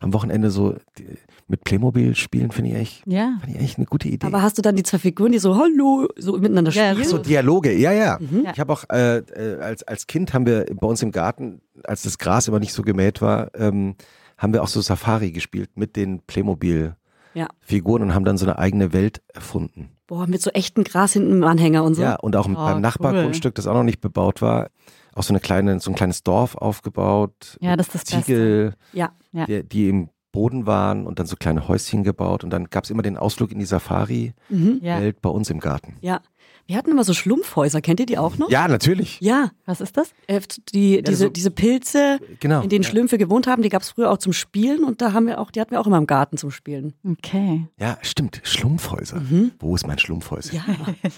[0.00, 1.06] am Wochenende so die,
[1.48, 3.36] mit Playmobil spielen, finde ich echt, Ja.
[3.40, 4.26] finde ich echt eine gute Idee.
[4.26, 7.08] Aber hast du dann die zwei Figuren, die so Hallo so miteinander Ja, spielen?
[7.08, 8.18] so Dialoge, ja, ja.
[8.20, 8.44] Mhm.
[8.44, 8.52] Ja.
[8.52, 12.02] Ich habe auch äh, äh, als, als Kind haben wir bei uns im Garten, als
[12.02, 13.94] das Gras immer nicht so gemäht war, ähm,
[14.38, 16.94] haben wir auch so Safari gespielt mit den Playmobil
[17.36, 17.48] Ja.
[17.60, 19.90] Figuren und haben dann so eine eigene Welt erfunden.
[20.06, 22.02] Boah, mit so echtem Gras hinten im Anhänger und so.
[22.02, 24.68] Ja, und auch Oh, beim Nachbargrundstück, das auch noch nicht bebaut war,
[25.14, 27.58] auch so eine kleine, so ein kleines Dorf aufgebaut.
[27.60, 28.22] Ja, das ist das Beste.
[28.24, 29.12] Ziegel, Ja.
[29.32, 29.46] Ja.
[29.46, 32.90] Die, die im Boden waren und dann so kleine Häuschen gebaut und dann gab es
[32.90, 34.78] immer den Ausflug in die Safari-Welt Mhm.
[34.82, 35.00] Ja.
[35.22, 35.96] bei uns im Garten.
[36.00, 36.20] ja.
[36.68, 37.80] Wir hatten immer so Schlumpfhäuser.
[37.80, 38.50] Kennt ihr die auch noch?
[38.50, 39.20] Ja, natürlich.
[39.20, 39.52] Ja.
[39.66, 40.10] Was ist das?
[40.26, 40.40] Äh,
[40.74, 42.60] Die, diese, so- diese Pilze, Genau.
[42.62, 42.90] in denen ja.
[42.90, 45.52] Schlümpfe gewohnt haben, die gab es früher auch zum Spielen und da haben wir auch,
[45.52, 46.94] die hatten wir auch immer im Garten zum Spielen.
[47.08, 47.66] Okay.
[47.78, 48.40] ja, stimmt.
[48.42, 49.20] Schlumpfhäuser.
[49.20, 49.52] Mhm.
[49.60, 50.56] Wo ist mein Schlumpfhäuschen?
[50.56, 50.64] Ja.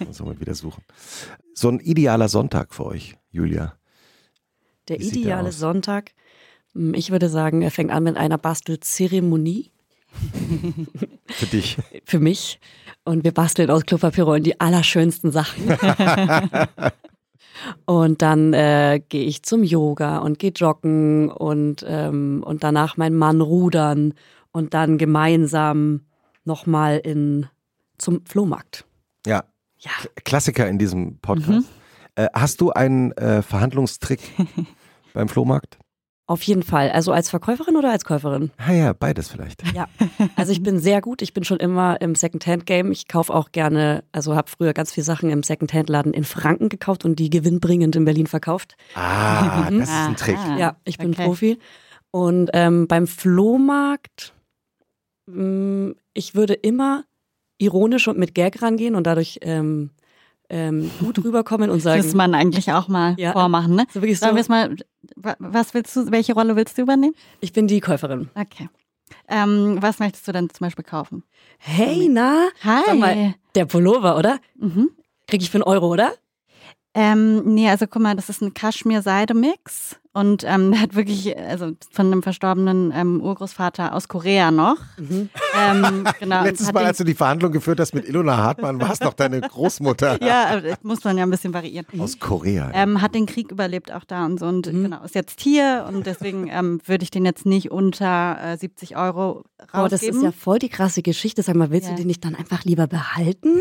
[0.07, 0.83] Muss man mal wieder suchen.
[1.55, 3.75] So ein idealer Sonntag für euch, Julia.
[4.89, 5.53] Der Wie ideale?
[5.53, 6.13] Sonntag,
[6.75, 9.71] hm, ich würde sagen, er fängt an mit einer Bastelzeremonie
[11.29, 11.77] Für dich.
[12.05, 12.61] für mich.
[13.09, 15.63] Und wir basteln aus Klopapierrollen die allerschönsten Sachen.
[17.87, 23.15] und dann äh, gehe ich zum Yoga und gehe joggen und, ähm, und danach mein
[23.15, 24.13] Mann rudern
[24.53, 26.03] und dann gemeinsam
[26.45, 27.47] nochmal in
[27.97, 28.85] zum Flohmarkt.
[29.25, 29.43] Ja.
[29.79, 29.93] Ja.
[30.25, 31.67] Klassiker in diesem Podcast.
[32.15, 34.21] Äh, hast du einen äh, Verhandlungstrick
[35.15, 35.79] beim Flohmarkt?
[36.29, 36.91] Auf jeden Fall.
[36.91, 38.51] Also als Verkäuferin oder als Käuferin?
[38.59, 39.63] Ah ja, beides vielleicht.
[39.75, 39.89] Ja.
[40.37, 41.23] Also ich bin sehr gut.
[41.23, 42.93] Ich bin schon immer im Secondhand-Game.
[42.93, 47.07] Ich kaufe auch gerne, also habe früher ganz viele Sachen im Secondhand-Laden in Franken gekauft
[47.07, 48.77] und die gewinnbringend in Berlin verkauft.
[48.95, 50.37] Ah, das ist ein Trick.
[50.37, 50.59] Aha.
[50.59, 51.25] Ja, ich bin okay.
[51.25, 51.59] Profi.
[52.11, 54.35] Und ähm, beim Flohmarkt,
[55.31, 57.05] mh, ich würde immer
[57.57, 59.93] ironisch und mit Gag rangehen und dadurch ähm,
[60.51, 63.33] ähm, gut rüberkommen und sagen, Das man eigentlich auch mal Ja.
[63.33, 63.87] vormachen, ne?
[63.93, 64.75] so wirklich so, es mal,
[65.17, 67.15] wa- was willst du, welche Rolle willst du übernehmen?
[67.41, 68.31] ich bin die Käuferin.
[68.35, 68.69] Okay.
[69.29, 71.23] Ähm, was möchtest du denn zum Beispiel kaufen?
[71.59, 72.83] Hey, na, Hi.
[72.87, 73.35] Sag mal.
[73.55, 74.39] der Pullover, oder?
[74.59, 74.91] Mhm.
[75.27, 76.13] Krieg ich für einen Euro, oder?
[76.95, 81.73] Ähm, nee, also guck mal, das ist ein Kaschmir-Seide-Mix und ähm, der hat wirklich, also
[81.93, 84.77] von einem verstorbenen ähm, Urgroßvater aus Korea noch.
[84.99, 85.29] Mhm.
[85.59, 86.43] Ähm, genau.
[86.43, 89.15] Letztes Mal, den- als du die Verhandlung geführt hast mit Ilona Hartmann, war es noch
[89.15, 91.87] deine Großmutter Ja, aber das muss man ja ein bisschen variieren.
[92.01, 92.71] aus Korea.
[92.75, 94.83] Ähm, hat den Krieg überlebt auch da und so und Mhm.
[94.85, 98.97] genau, ist jetzt hier und deswegen ähm, würde ich den jetzt nicht unter äh, 70
[98.97, 99.85] Euro rausgeben.
[99.85, 101.43] Oh, das ist ja voll die krasse Geschichte.
[101.43, 101.95] Sag mal, willst Ja.
[101.95, 103.61] du den nicht dann einfach lieber behalten?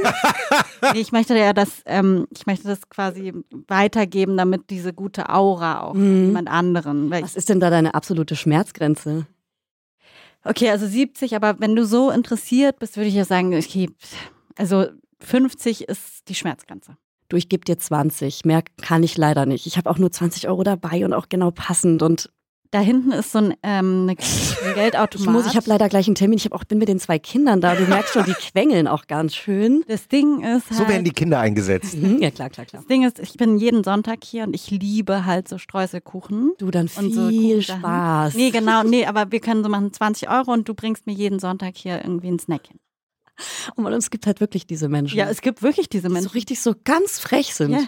[0.93, 3.34] Nee, ich möchte ja das, ähm, ich möchte das quasi
[3.68, 6.34] weitergeben, damit diese gute Aura auch Mhm.
[6.47, 7.11] Jemand anderen.
[7.23, 9.27] Was ist denn da deine absolute Schmerzgrenze?
[10.43, 13.89] Okay, also 70, aber wenn du so interessiert bist, würde ich ja sagen, okay,
[14.57, 14.87] also
[15.19, 16.97] 50 ist die Schmerzgrenze.
[17.29, 18.45] Du, ich gebe dir 20.
[18.45, 19.67] Mehr kann ich leider nicht.
[19.67, 22.01] Ich habe auch nur 20 Euro dabei und auch genau passend.
[22.01, 22.29] Und
[22.72, 25.26] Da hinten ist so ein, ähm, ein Geldautomat.
[25.28, 26.38] ich muss, ich habe leider gleich einen Termin.
[26.38, 27.76] Ich hab auch, bin mit den zwei Kindern da.
[27.76, 29.84] Du merkst schon, die quengeln auch ganz schön.
[29.88, 31.95] Das Ding ist halt, so werden die Kinder eingesetzt.
[31.95, 32.82] Mhm, ja, klar, klar, klar.
[32.82, 36.51] das Ding ist, ich bin jeden Sonntag hier und ich liebe halt so Streuselkuchen.
[36.57, 37.80] Du, dann Und so viel Kuchensachen.
[37.82, 38.34] Spaß.
[38.36, 41.39] Nee, genau, nee, aber wir können so machen 20 Euro und du bringst mir jeden
[41.39, 42.80] Sonntag hier irgendwie einen Snack hin.
[43.76, 46.32] Und es gibt halt wirklich diese Menschen, Ja, es gibt wirklich diese die so Menschen.
[46.32, 47.72] richtig so ganz frech sind.
[47.72, 47.82] Ja.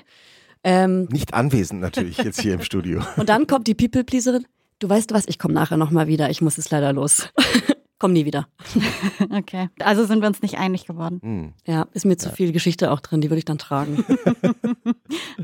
[0.64, 3.02] Ähm, Nicht anwesend natürlich jetzt hier im Studio.
[3.18, 4.46] und dann kommt die People-Pleaserin.
[4.80, 6.30] Du weißt was, ich komme nachher nochmal wieder.
[6.30, 7.30] Ich muss jetzt leider los.
[8.00, 8.48] Komm nie wieder.
[9.32, 11.20] Okay, also sind wir uns nicht einig geworden.
[11.22, 11.54] Hm.
[11.68, 14.04] Ja, ist mir zu viel Geschichte auch drin, die würde ich dann tragen.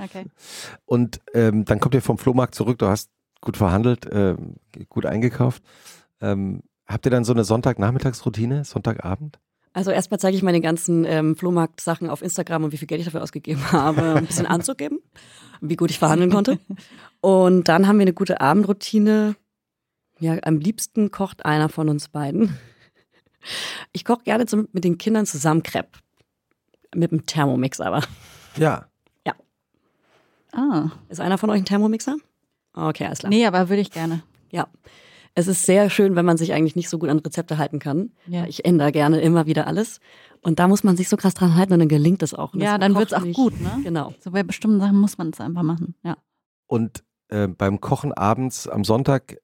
[0.02, 0.26] Okay.
[0.86, 3.10] Und ähm, dann kommt ihr vom Flohmarkt zurück, du hast
[3.42, 4.56] gut verhandelt, ähm,
[4.90, 5.64] gut eingekauft.
[6.22, 9.40] Ähm, habt ihr dann so eine Sonntagnachmittagsroutine, Sonntagabend?
[9.76, 13.06] Also erstmal zeige ich meine ganzen ähm, Flohmarkt-Sachen auf Instagram und wie viel Geld ich
[13.06, 15.00] dafür ausgegeben habe, um ein bisschen anzugeben,
[15.60, 16.60] wie gut ich verhandeln konnte.
[17.20, 19.36] Und dann haben wir eine gute Abendroutine.
[20.20, 22.58] Ja, am liebsten kocht einer von uns beiden.
[23.92, 26.00] Ich koche gerne zum, mit den Kindern zusammen Crepe.
[26.96, 28.02] Mit einem Thermomix aber.
[28.56, 28.86] Ja.
[30.56, 32.16] Ah, Ist einer von euch ein Thermomixer?
[32.74, 33.30] Okay, alles klar.
[33.30, 34.24] nee, aber würde ich gerne.
[34.52, 34.68] Ja.
[35.38, 38.12] Es ist sehr schön, wenn man sich eigentlich nicht so gut an Rezepte halten kann.
[38.28, 38.46] Ja.
[38.48, 40.00] Ich ändere gerne immer wieder alles.
[40.42, 42.54] Und da muss man sich so krass dran halten und dann gelingt es auch.
[42.54, 43.82] Und Ja, dann kocht wird's auch nicht- gut, ne?
[43.84, 44.14] Genau.
[44.22, 45.96] So bei bestimmten Sachen muss man es einfach machen.
[46.04, 46.18] Ja.
[46.68, 49.38] Und äh, beim Kochen abends am Sonntag,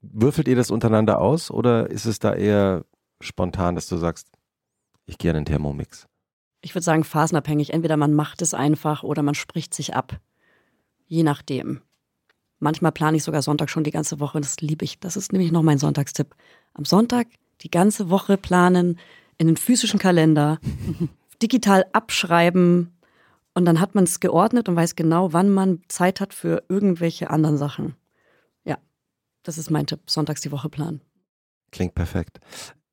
[0.00, 2.84] würfelt ihr das untereinander aus oder ist es da eher
[3.20, 4.28] spontan, dass du sagst,
[5.06, 6.06] ich gehe an den Thermomix?
[6.62, 7.72] Ich würde sagen, phasenabhängig.
[7.74, 10.18] Entweder man macht es einfach oder man spricht sich ab.
[11.06, 11.82] Je nachdem.
[12.58, 14.40] Manchmal plane ich sogar Sonntag schon die ganze Woche.
[14.40, 14.98] Das liebe ich.
[15.00, 16.34] Das ist nämlich noch mein Sonntagstipp.
[16.74, 17.26] Am Sonntag
[17.60, 18.98] die ganze Woche planen,
[19.38, 20.58] in den physischen Kalender,
[21.42, 22.94] digital abschreiben
[23.54, 27.30] und dann hat man es geordnet und weiß genau, wann man Zeit hat für irgendwelche
[27.30, 27.94] anderen Sachen.
[28.64, 28.78] Ja,
[29.44, 30.00] das ist mein Tipp.
[30.06, 31.00] Sonntags die Woche planen.
[31.70, 32.40] Klingt perfekt.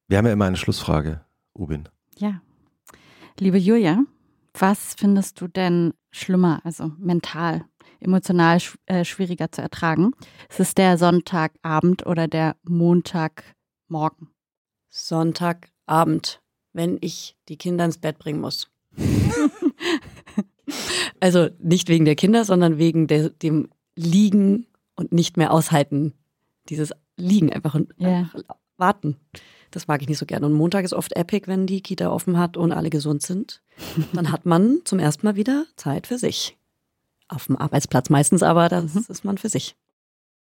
[0.08, 1.22] Wir haben ja immer eine Schlussfrage,
[1.54, 1.90] Ubin.
[2.18, 2.42] Ja.
[3.40, 4.04] Liebe Julia,
[4.54, 7.66] was findest du denn schlimmer, also mental,
[8.00, 10.12] emotional äh, schwieriger zu ertragen?
[10.50, 14.30] Ist es der Sonntagabend oder der Montagmorgen?
[14.90, 16.42] Sonntagabend,
[16.74, 18.70] wenn ich die Kinder ins Bett bringen muss.
[21.20, 26.14] also nicht wegen der Kinder, sondern wegen der, dem Liegen und nicht mehr aushalten.
[26.70, 28.42] Dieses Liegen einfach und einfach
[28.82, 29.16] warten.
[29.72, 30.46] Das mag ich nicht so gerne.
[30.46, 33.62] Und Montag ist oft epic, wenn die Kita offen hat und alle gesund sind.
[34.14, 36.58] Dann hat man zum ersten Mal wieder Zeit für sich.
[37.30, 39.78] Auf dem Arbeitsplatz meistens, aber das ist man für sich.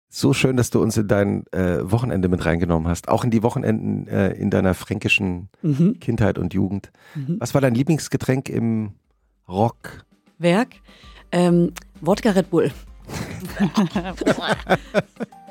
[0.08, 3.42] So schön, dass du uns in dein äh, Wochenende mit reingenommen hast, auch in die
[3.42, 5.98] Wochenenden äh, in deiner fränkischen Mhm.
[5.98, 6.92] Kindheit und Jugend.
[7.16, 7.38] Mhm.
[7.40, 8.92] Was war dein Lieblingsgetränk im
[9.48, 10.04] Rock?
[10.38, 10.76] Werk.
[11.32, 12.70] Ähm, Wodka Red Bull.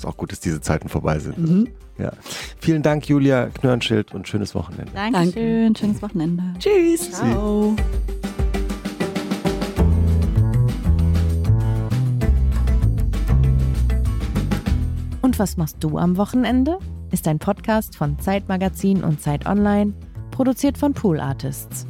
[0.00, 1.36] Ist auch gut, dass diese Zeiten vorbei sind.
[1.36, 1.68] Mhm.
[1.98, 2.12] Ja.
[2.58, 4.90] Vielen Dank, Julia Knörnschild und schönes Wochenende.
[4.94, 6.42] Dankeschön, schönes Wochenende.
[6.58, 7.12] Tschüss.
[7.12, 7.76] Ciao.
[15.20, 16.78] Und was machst du am Wochenende?
[17.10, 19.92] Ist ein Podcast von Zeitmagazin und Zeit Online,
[20.30, 21.86] produziert von Pool Artists.